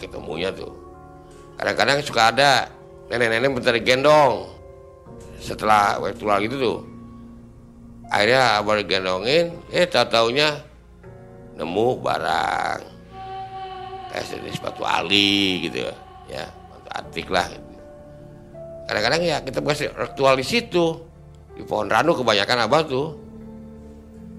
ketemunya 0.00 0.48
tuh. 0.48 0.72
Kadang-kadang 1.60 2.00
suka 2.00 2.32
ada 2.32 2.72
nenek-nenek 3.12 3.52
bentar 3.52 3.76
gendong 3.84 4.48
setelah 5.36 6.00
waktu 6.00 6.24
lagi 6.24 6.46
itu 6.48 6.56
tuh 6.56 6.78
akhirnya 8.10 8.58
abang 8.58 8.82
digendongin 8.82 9.54
eh 9.70 9.86
tahu 9.86 10.10
taunya 10.10 10.58
nemu 11.54 11.86
barang 12.02 12.80
kayak 14.10 14.24
jenis 14.26 14.58
batu 14.58 14.82
ali 14.82 15.70
gitu 15.70 15.86
ya 16.26 16.44
batu 16.44 16.88
atik 16.90 17.30
lah 17.30 17.46
gitu. 17.46 17.74
kadang-kadang 18.90 19.22
ya 19.22 19.36
kita 19.46 19.58
kasih 19.62 19.88
ritual 19.94 20.34
di 20.34 20.42
situ 20.42 20.98
di 21.54 21.62
pohon 21.62 21.86
randu 21.86 22.18
kebanyakan 22.18 22.66
abah 22.66 22.82
tuh 22.82 23.14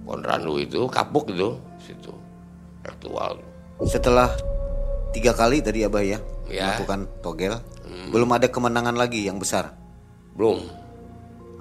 pohon 0.03 0.21
randu 0.27 0.59
itu 0.59 0.83
kapuk 0.91 1.31
itu 1.31 1.55
situ 1.79 2.11
ritual 2.83 3.39
Setelah 3.81 4.29
tiga 5.09 5.33
kali 5.33 5.57
tadi 5.57 5.81
Abah 5.81 6.05
ya, 6.05 6.21
Ya. 6.45 6.77
melakukan 6.77 7.09
togel, 7.25 7.57
belum 8.13 8.29
ada 8.29 8.45
kemenangan 8.45 8.93
lagi 8.93 9.25
yang 9.25 9.41
besar. 9.41 9.73
belum 10.37 10.61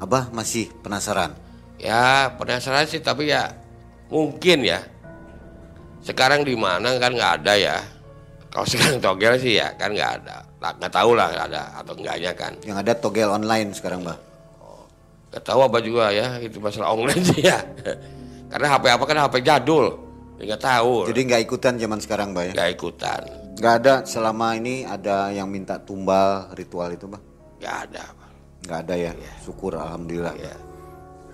Abah 0.05 0.29
masih 0.29 0.69
penasaran. 0.85 1.33
Ya 1.81 2.29
penasaran 2.37 2.85
sih 2.85 3.01
tapi 3.01 3.33
ya 3.33 3.49
mungkin 4.13 4.63
ya 4.63 4.85
sekarang 6.05 6.45
di 6.45 6.53
mana 6.57 7.01
kan 7.01 7.13
nggak 7.17 7.33
ada 7.41 7.55
ya 7.57 7.77
kalau 8.53 8.67
sekarang 8.71 9.01
togel 9.01 9.35
sih 9.41 9.57
ya 9.57 9.73
kan 9.81 9.97
nggak 9.97 10.13
ada 10.21 10.37
nggak 10.61 10.93
tahu 10.93 11.17
lah 11.17 11.33
nggak 11.33 11.47
ada 11.49 11.63
atau 11.81 11.93
enggaknya 11.97 12.33
kan 12.37 12.53
Yang 12.61 12.79
ada 12.85 12.93
togel 13.01 13.29
online 13.33 13.73
sekarang, 13.73 14.05
Bah. 14.05 14.21
nggak 15.33 15.41
tahu 15.41 15.61
apa 15.65 15.79
juga 15.81 16.13
ya 16.13 16.37
itu 16.37 16.61
masalah 16.61 16.93
online 16.93 17.25
sih 17.33 17.41
ya 17.41 17.65
karena 18.53 18.67
HP 18.77 18.85
apa 18.93 19.05
kan 19.09 19.17
HP 19.27 19.35
jadul 19.41 19.87
Ya, 20.41 20.57
nggak 20.57 20.65
tahu 20.65 21.05
Jadi 21.13 21.21
nggak 21.29 21.43
ikutan 21.45 21.77
zaman 21.77 22.01
sekarang, 22.01 22.33
Bah 22.33 22.49
ya. 22.49 22.53
nggak 22.57 22.71
ikutan 22.73 23.21
Nggak 23.61 23.75
ada 23.85 23.95
selama 24.09 24.57
ini 24.57 24.89
ada 24.89 25.29
yang 25.29 25.53
minta 25.53 25.77
tumbal 25.77 26.49
ritual 26.57 26.89
itu, 26.97 27.05
Bah. 27.13 27.21
nggak 27.61 27.77
ada. 27.85 28.05
Nggak 28.65 28.79
ada 28.89 28.95
ya. 28.97 29.13
Syukur 29.45 29.77
alhamdulillah. 29.77 30.33
ya 30.41 30.57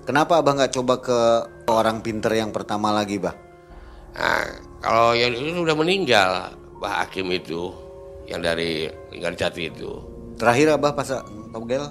Kenapa 0.07 0.39
Abah 0.39 0.55
nggak 0.55 0.75
coba 0.79 0.95
ke 1.03 1.19
orang 1.67 1.99
pinter 1.99 2.31
yang 2.31 2.55
pertama 2.55 2.95
lagi, 2.95 3.19
Bah? 3.19 3.35
nah 4.17 4.49
kalau 4.81 5.13
yang 5.13 5.29
itu 5.35 5.61
udah 5.61 5.77
meninggal 5.77 6.57
Bah 6.81 7.05
Hakim 7.05 7.29
itu 7.29 7.69
yang 8.25 8.41
dari 8.41 8.89
Linggar 9.13 9.37
Jati 9.37 9.69
itu 9.69 9.93
Terakhir 10.41 10.73
Abah 10.73 10.97
pasang 10.97 11.21
togel? 11.53 11.85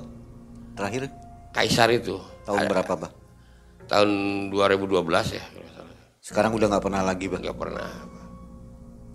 Terakhir 0.74 1.12
Kaisar 1.54 1.94
itu 1.94 2.18
tahun 2.48 2.66
Ada- 2.66 2.72
berapa, 2.72 2.94
Bah? 2.98 3.12
tahun 3.86 4.10
2012 4.50 5.38
ya 5.38 5.44
kalau 5.46 5.62
nggak 5.62 5.74
salah. 5.76 5.96
Sekarang 6.18 6.52
udah 6.56 6.68
nggak 6.72 6.84
pernah 6.88 7.02
lagi, 7.04 7.26
Bah. 7.28 7.40
nggak 7.44 7.60
pernah 7.60 7.90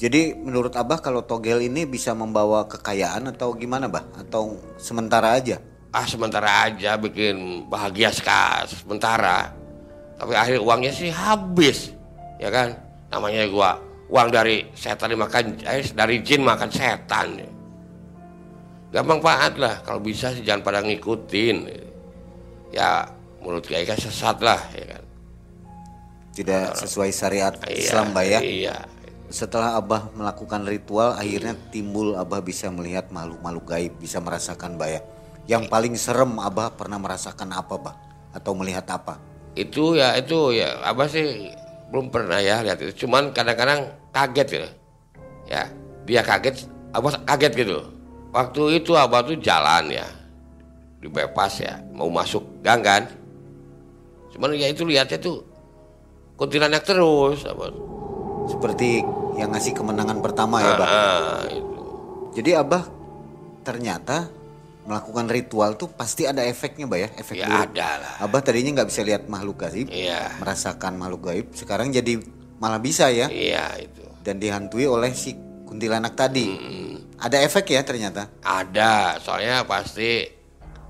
Jadi 0.01 0.33
menurut 0.33 0.73
Abah 0.77 1.05
kalau 1.05 1.21
togel 1.29 1.61
ini 1.61 1.85
bisa 1.85 2.17
membawa 2.17 2.65
kekayaan 2.65 3.33
atau 3.33 3.53
gimana, 3.53 3.85
Bah? 3.85 4.05
Atau 4.17 4.57
sementara 4.81 5.37
aja? 5.37 5.61
Ah 5.91 6.07
sementara 6.07 6.71
aja 6.71 6.95
bikin 6.97 7.67
bahagia 7.67 8.15
sekali 8.15 8.71
sementara. 8.71 9.51
Tapi 10.21 10.33
akhir 10.37 10.59
uangnya 10.63 10.93
sih 10.95 11.11
habis 11.11 11.91
ya 12.39 12.51
kan? 12.53 12.77
Namanya 13.11 13.47
gua 13.51 13.81
uang 14.11 14.29
dari 14.31 14.71
setan 14.75 15.15
dimakan 15.15 15.59
eh, 15.67 15.87
dari 15.91 16.23
jin 16.23 16.43
makan 16.47 16.71
setan. 16.71 17.29
Gak 18.91 19.07
manfaat 19.07 19.55
lah 19.55 19.83
kalau 19.87 20.03
bisa 20.03 20.35
sih 20.35 20.43
jangan 20.43 20.63
pada 20.67 20.81
ngikutin. 20.83 21.57
Ya 22.75 23.07
menurut 23.43 23.67
kayak 23.67 23.99
sesat 23.99 24.39
lah 24.43 24.59
ya 24.75 24.99
kan? 24.99 25.05
Tidak 26.31 26.79
sesuai 26.79 27.11
syariat 27.11 27.55
Iya, 27.67 27.75
Islam, 27.75 28.15
Bah 28.15 28.23
ya? 28.23 28.39
iya. 28.39 28.77
Setelah 29.31 29.79
Abah 29.79 30.11
melakukan 30.15 30.63
ritual, 30.63 31.15
akhirnya 31.19 31.59
timbul 31.75 32.15
Abah 32.15 32.39
bisa 32.43 32.71
melihat 32.71 33.11
makhluk-makhluk 33.11 33.67
gaib, 33.67 33.93
bisa 33.99 34.23
merasakan, 34.23 34.79
Bah 34.79 34.87
ya? 34.91 35.03
Yang 35.51 35.67
paling 35.67 35.95
serem 35.99 36.39
Abah 36.39 36.79
pernah 36.79 37.03
merasakan 37.03 37.51
apa, 37.51 37.75
Bah? 37.75 37.97
Atau 38.31 38.55
melihat 38.55 38.87
apa? 38.87 39.19
itu 39.59 39.99
ya 39.99 40.15
itu 40.15 40.55
ya 40.55 40.79
apa 40.87 41.11
sih 41.11 41.51
belum 41.91 42.07
pernah 42.15 42.39
ya 42.39 42.63
lihat 42.63 42.79
itu 42.79 43.07
cuman 43.07 43.35
kadang-kadang 43.35 43.91
kaget 44.15 44.47
gitu 44.47 44.69
ya 45.51 45.67
dia 46.07 46.23
kaget 46.23 46.71
abah 46.95 47.19
kaget 47.27 47.53
gitu 47.67 47.79
waktu 48.31 48.79
itu 48.79 48.95
abah 48.95 49.27
tuh 49.27 49.37
jalan 49.43 49.91
ya 49.91 50.07
di 51.03 51.11
bypass 51.11 51.67
ya 51.67 51.83
mau 51.91 52.07
masuk 52.07 52.63
gang 52.63 52.79
kan 52.79 53.03
cuman 54.31 54.55
ya 54.55 54.71
itu 54.71 54.87
lihatnya 54.87 55.19
tuh 55.19 55.43
kuntilanak 56.39 56.87
terus 56.87 57.43
abah 57.47 57.75
Seperti 58.41 58.99
yang 59.39 59.55
ngasih 59.55 59.79
kemenangan 59.79 60.19
pertama 60.19 60.59
ya, 60.59 60.75
Bah? 60.75 60.89
ah, 60.91 61.43
itu 61.47 61.83
Jadi 62.35 62.51
Abah 62.57 62.83
ternyata 63.63 64.27
melakukan 64.91 65.31
ritual 65.31 65.79
tuh 65.79 65.87
pasti 65.95 66.27
ada 66.27 66.43
efeknya, 66.43 66.91
Bah 66.91 66.99
ya? 66.99 67.09
Efek 67.15 67.39
ya 67.39 67.47
buruk. 67.47 67.71
ada 67.71 67.89
lah 68.03 68.15
Abah 68.27 68.43
tadinya 68.43 68.83
nggak 68.83 68.89
bisa 68.91 69.07
lihat 69.07 69.31
makhluk 69.31 69.63
gaib, 69.63 69.87
iya 69.87 70.35
merasakan 70.43 70.99
makhluk 70.99 71.31
gaib, 71.31 71.47
sekarang 71.55 71.95
jadi 71.95 72.19
malah 72.59 72.83
bisa 72.83 73.07
ya? 73.09 73.31
iya 73.31 73.71
itu 73.79 74.03
Dan 74.27 74.43
dihantui 74.43 74.85
oleh 74.85 75.15
si 75.15 75.33
kuntilanak 75.65 76.19
tadi. 76.19 76.51
Ada 77.17 77.41
efek 77.47 77.71
ya 77.73 77.81
ternyata. 77.87 78.29
Ada, 78.43 79.17
soalnya 79.23 79.63
pasti 79.65 80.27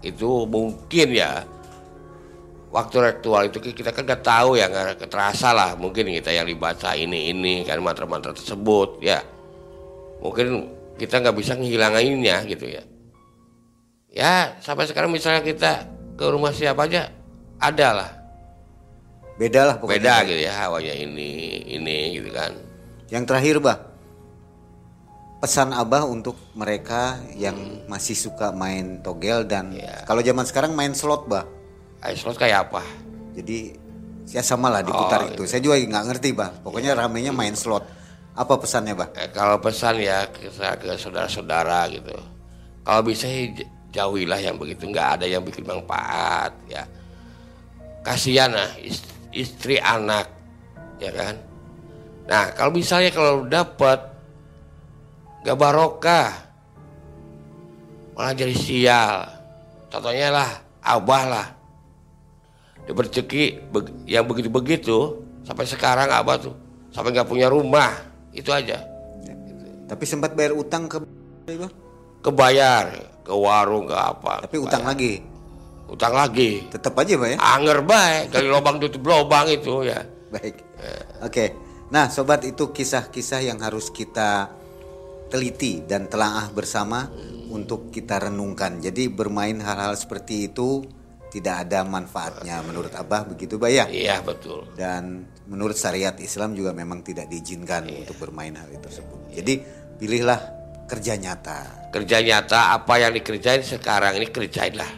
itu 0.00 0.48
mungkin 0.48 1.08
ya 1.12 1.44
waktu 2.70 2.96
ritual 3.02 3.50
itu 3.50 3.58
kita 3.60 3.90
kan 3.90 4.06
nggak 4.06 4.22
tahu 4.24 4.56
ya 4.56 4.70
nggak 4.70 5.10
terasa 5.10 5.50
lah 5.52 5.74
mungkin 5.76 6.08
kita 6.08 6.30
yang 6.30 6.46
dibaca 6.46 6.94
ini 6.94 7.34
ini 7.34 7.66
kan 7.66 7.82
mantra-mantra 7.82 8.30
tersebut 8.32 9.02
ya 9.02 9.20
mungkin 10.22 10.70
kita 10.96 11.18
nggak 11.18 11.36
bisa 11.36 11.58
ngilanginnya 11.58 12.46
gitu 12.46 12.70
ya 12.70 12.82
ya 14.10 14.58
sampai 14.58 14.86
sekarang 14.86 15.10
misalnya 15.10 15.40
kita 15.40 15.86
ke 16.14 16.24
rumah 16.26 16.50
siapa 16.50 16.84
aja 16.84 17.08
ada 17.56 17.88
lah 17.94 18.10
Beda 19.34 19.64
lah 19.64 19.76
pokoknya. 19.80 19.96
beda 19.96 20.14
gitu 20.28 20.40
ya 20.44 20.52
hawanya 20.52 20.92
ini 20.92 21.28
ini 21.70 22.20
gitu 22.20 22.28
kan 22.28 22.52
Yang 23.08 23.24
terakhir, 23.26 23.56
Bah. 23.58 23.78
Pesan 25.40 25.72
Abah 25.72 26.04
untuk 26.04 26.36
mereka 26.52 27.16
yang 27.32 27.56
masih 27.88 28.12
suka 28.12 28.52
main 28.52 29.00
togel 29.00 29.48
dan 29.48 29.72
Iya. 29.72 30.04
kalau 30.04 30.20
zaman 30.20 30.44
sekarang 30.44 30.76
main 30.76 30.92
slot, 30.92 31.24
Bah. 31.24 31.48
ice 32.04 32.20
slot 32.20 32.36
kayak 32.36 32.68
apa 32.68 32.84
Jadi 33.32 33.72
ya 34.28 34.44
sama 34.44 34.68
lah 34.68 34.84
diputar 34.84 35.24
Oh, 35.24 35.32
itu. 35.32 35.42
Saya 35.48 35.64
juga 35.64 35.80
nggak 35.80 36.04
ngerti, 36.12 36.28
Bah. 36.36 36.52
Pokoknya 36.60 36.92
ramenya 36.92 37.32
main 37.32 37.56
slot. 37.56 37.88
Apa 38.36 38.60
pesannya, 38.60 38.92
Bah? 38.92 39.08
Eh, 39.16 39.32
kalau 39.32 39.56
pesan 39.58 39.96
ya 39.98 40.28
ke, 40.28 40.52
ke 40.52 40.90
saudara-saudara 41.00 41.88
gitu 41.88 42.12
kalau 42.80 43.00
bisa 43.04 43.24
jauhilah 43.90 44.38
yang 44.38 44.56
begitu 44.56 44.86
nggak 44.86 45.20
ada 45.20 45.26
yang 45.26 45.42
bikin 45.42 45.66
manfaat 45.66 46.54
ya. 46.70 46.86
Kasihan 48.00 48.50
lah 48.50 48.70
is- 48.80 49.04
istri 49.34 49.76
anak 49.76 50.30
ya 51.02 51.10
kan? 51.12 51.34
Nah 52.30 52.54
kalau 52.54 52.72
misalnya 52.72 53.10
kalau 53.10 53.44
dapat 53.44 53.98
gak 55.42 55.58
barokah 55.58 56.30
malah 58.14 58.34
jadi 58.36 58.54
sial. 58.54 59.26
Contohnya 59.90 60.30
lah 60.30 60.50
abah 60.80 61.24
lah. 61.26 61.46
Dia 62.86 62.94
berceki 62.94 63.44
be- 63.68 64.06
yang 64.06 64.24
begitu-begitu 64.24 65.20
sampai 65.44 65.66
sekarang 65.66 66.08
abah 66.08 66.36
tuh 66.38 66.54
sampai 66.94 67.14
nggak 67.14 67.28
punya 67.28 67.50
rumah 67.50 67.90
itu 68.30 68.50
aja. 68.54 68.82
Tapi 69.90 70.04
sempat 70.06 70.38
bayar 70.38 70.54
utang 70.54 70.86
ke? 70.86 71.02
Kebayar 72.20 72.84
ke 73.20 73.32
warung 73.32 73.88
ke 73.88 73.96
apa 73.96 74.44
Tapi 74.44 74.56
utang 74.60 74.84
lagi. 74.84 75.20
utang 75.90 76.14
lagi 76.14 76.70
Tetap 76.70 76.94
aja, 76.96 77.14
Bah 77.18 77.28
ya. 77.28 77.38
anger 77.40 77.82
baik 77.82 78.30
dari 78.30 78.46
lubang 78.46 78.78
tutup 78.78 79.02
lubang 79.04 79.48
itu 79.50 79.84
ya 79.84 80.00
Baik. 80.30 80.54
Oke. 81.26 81.44
Nah, 81.90 82.06
sobat 82.06 82.46
itu 82.46 82.70
kisah-kisah 82.70 83.42
yang 83.42 83.58
harus 83.58 83.90
kita 83.90 84.46
teliti 85.26 85.82
dan 85.82 86.06
telaah 86.06 86.46
bersama 86.54 87.10
untuk 87.50 87.90
kita 87.90 88.30
renungkan. 88.30 88.78
Jadi 88.78 89.10
bermain 89.10 89.58
hal-hal 89.58 89.98
seperti 89.98 90.46
itu 90.46 90.86
tidak 91.34 91.66
ada 91.66 91.82
manfaatnya 91.82 92.62
menurut 92.62 92.94
Abah 92.94 93.26
begitu, 93.26 93.58
Bah 93.58 93.70
ya? 93.70 93.86
iya 93.90 94.18
betul 94.22 94.66
Dan 94.74 95.26
menurut 95.46 95.74
syariat 95.74 96.14
Islam 96.18 96.54
juga 96.54 96.70
memang 96.74 97.02
tidak 97.02 97.26
diizinkan 97.26 97.86
untuk 97.90 98.18
bermain 98.18 98.54
hal 98.54 98.70
itu 98.70 98.82
tersebut. 98.82 99.34
Jadi 99.34 99.54
pilihlah 99.98 100.38
kerja 100.90 101.14
nyata. 101.14 101.58
kerja 101.94 102.18
nyata 102.18 102.74
apa 102.74 102.94
yang 102.98 103.14
dikerjain 103.14 103.62
sekarang 103.62 104.18
ini 104.18 104.26
kerjain 104.26 104.74
lah 104.74 104.90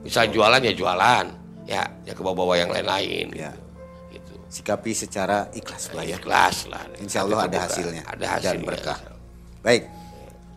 misal 0.00 0.30
jualan 0.30 0.62
ya 0.62 0.72
jualan 0.72 1.24
ya 1.66 1.82
ya 2.06 2.12
ke 2.14 2.20
bawah-bawah 2.22 2.56
yang 2.56 2.70
lain-lain 2.70 3.26
Ya. 3.34 3.50
gitu 4.10 4.34
Sikapi 4.46 4.94
secara 4.94 5.46
ikhlas, 5.50 5.90
Bah 5.90 6.02
ya. 6.02 6.18
ikhlas 6.18 6.66
lah 6.66 6.82
Insya 6.98 7.22
Allah 7.22 7.46
ada 7.46 7.58
hasilnya, 7.66 8.02
ada 8.02 8.26
hasilnya 8.38 8.58
dan 8.58 8.66
berkah. 8.66 8.98
Baik, 9.60 9.86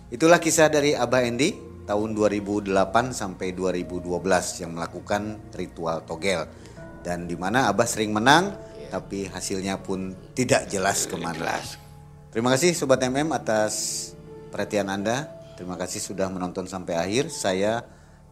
itulah 0.09 0.39
kisah 0.39 0.69
dari 0.69 0.95
Abah 0.95 1.21
Endi 1.21 1.53
tahun 1.83 2.15
2008 2.15 2.73
sampai 3.11 3.51
2012 3.51 4.07
yang 4.63 4.71
melakukan 4.73 5.37
ritual 5.53 6.01
togel 6.07 6.47
dan 7.03 7.27
di 7.27 7.35
mana 7.35 7.67
Abah 7.67 7.83
sering 7.85 8.15
menang, 8.15 8.55
tapi 8.89 9.27
hasilnya 9.27 9.77
pun 9.77 10.15
tidak 10.33 10.71
jelas 10.71 11.03
ke 11.05 11.19
mana. 11.19 11.35
Ikhlas. 11.35 11.75
Terima 12.31 12.49
kasih 12.49 12.73
Sobat 12.73 13.03
MM 13.03 13.29
atas 13.29 14.12
perhatian 14.53 14.93
Anda. 14.93 15.25
Terima 15.57 15.73
kasih 15.73 15.97
sudah 15.97 16.29
menonton 16.29 16.69
sampai 16.69 16.93
akhir. 16.93 17.33
Saya 17.33 17.81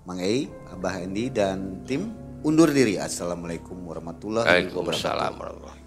Mang 0.05 0.21
Ei, 0.21 0.45
Abah 0.69 1.01
Endi 1.01 1.33
dan 1.33 1.81
tim 1.89 2.13
undur 2.45 2.69
diri. 2.69 3.01
Assalamualaikum 3.01 3.81
warahmatullahi 3.81 4.45
wabarakatuh. 4.45 4.77
Waalaikumsalam 4.77 5.33
warahmatullahi 5.41 5.80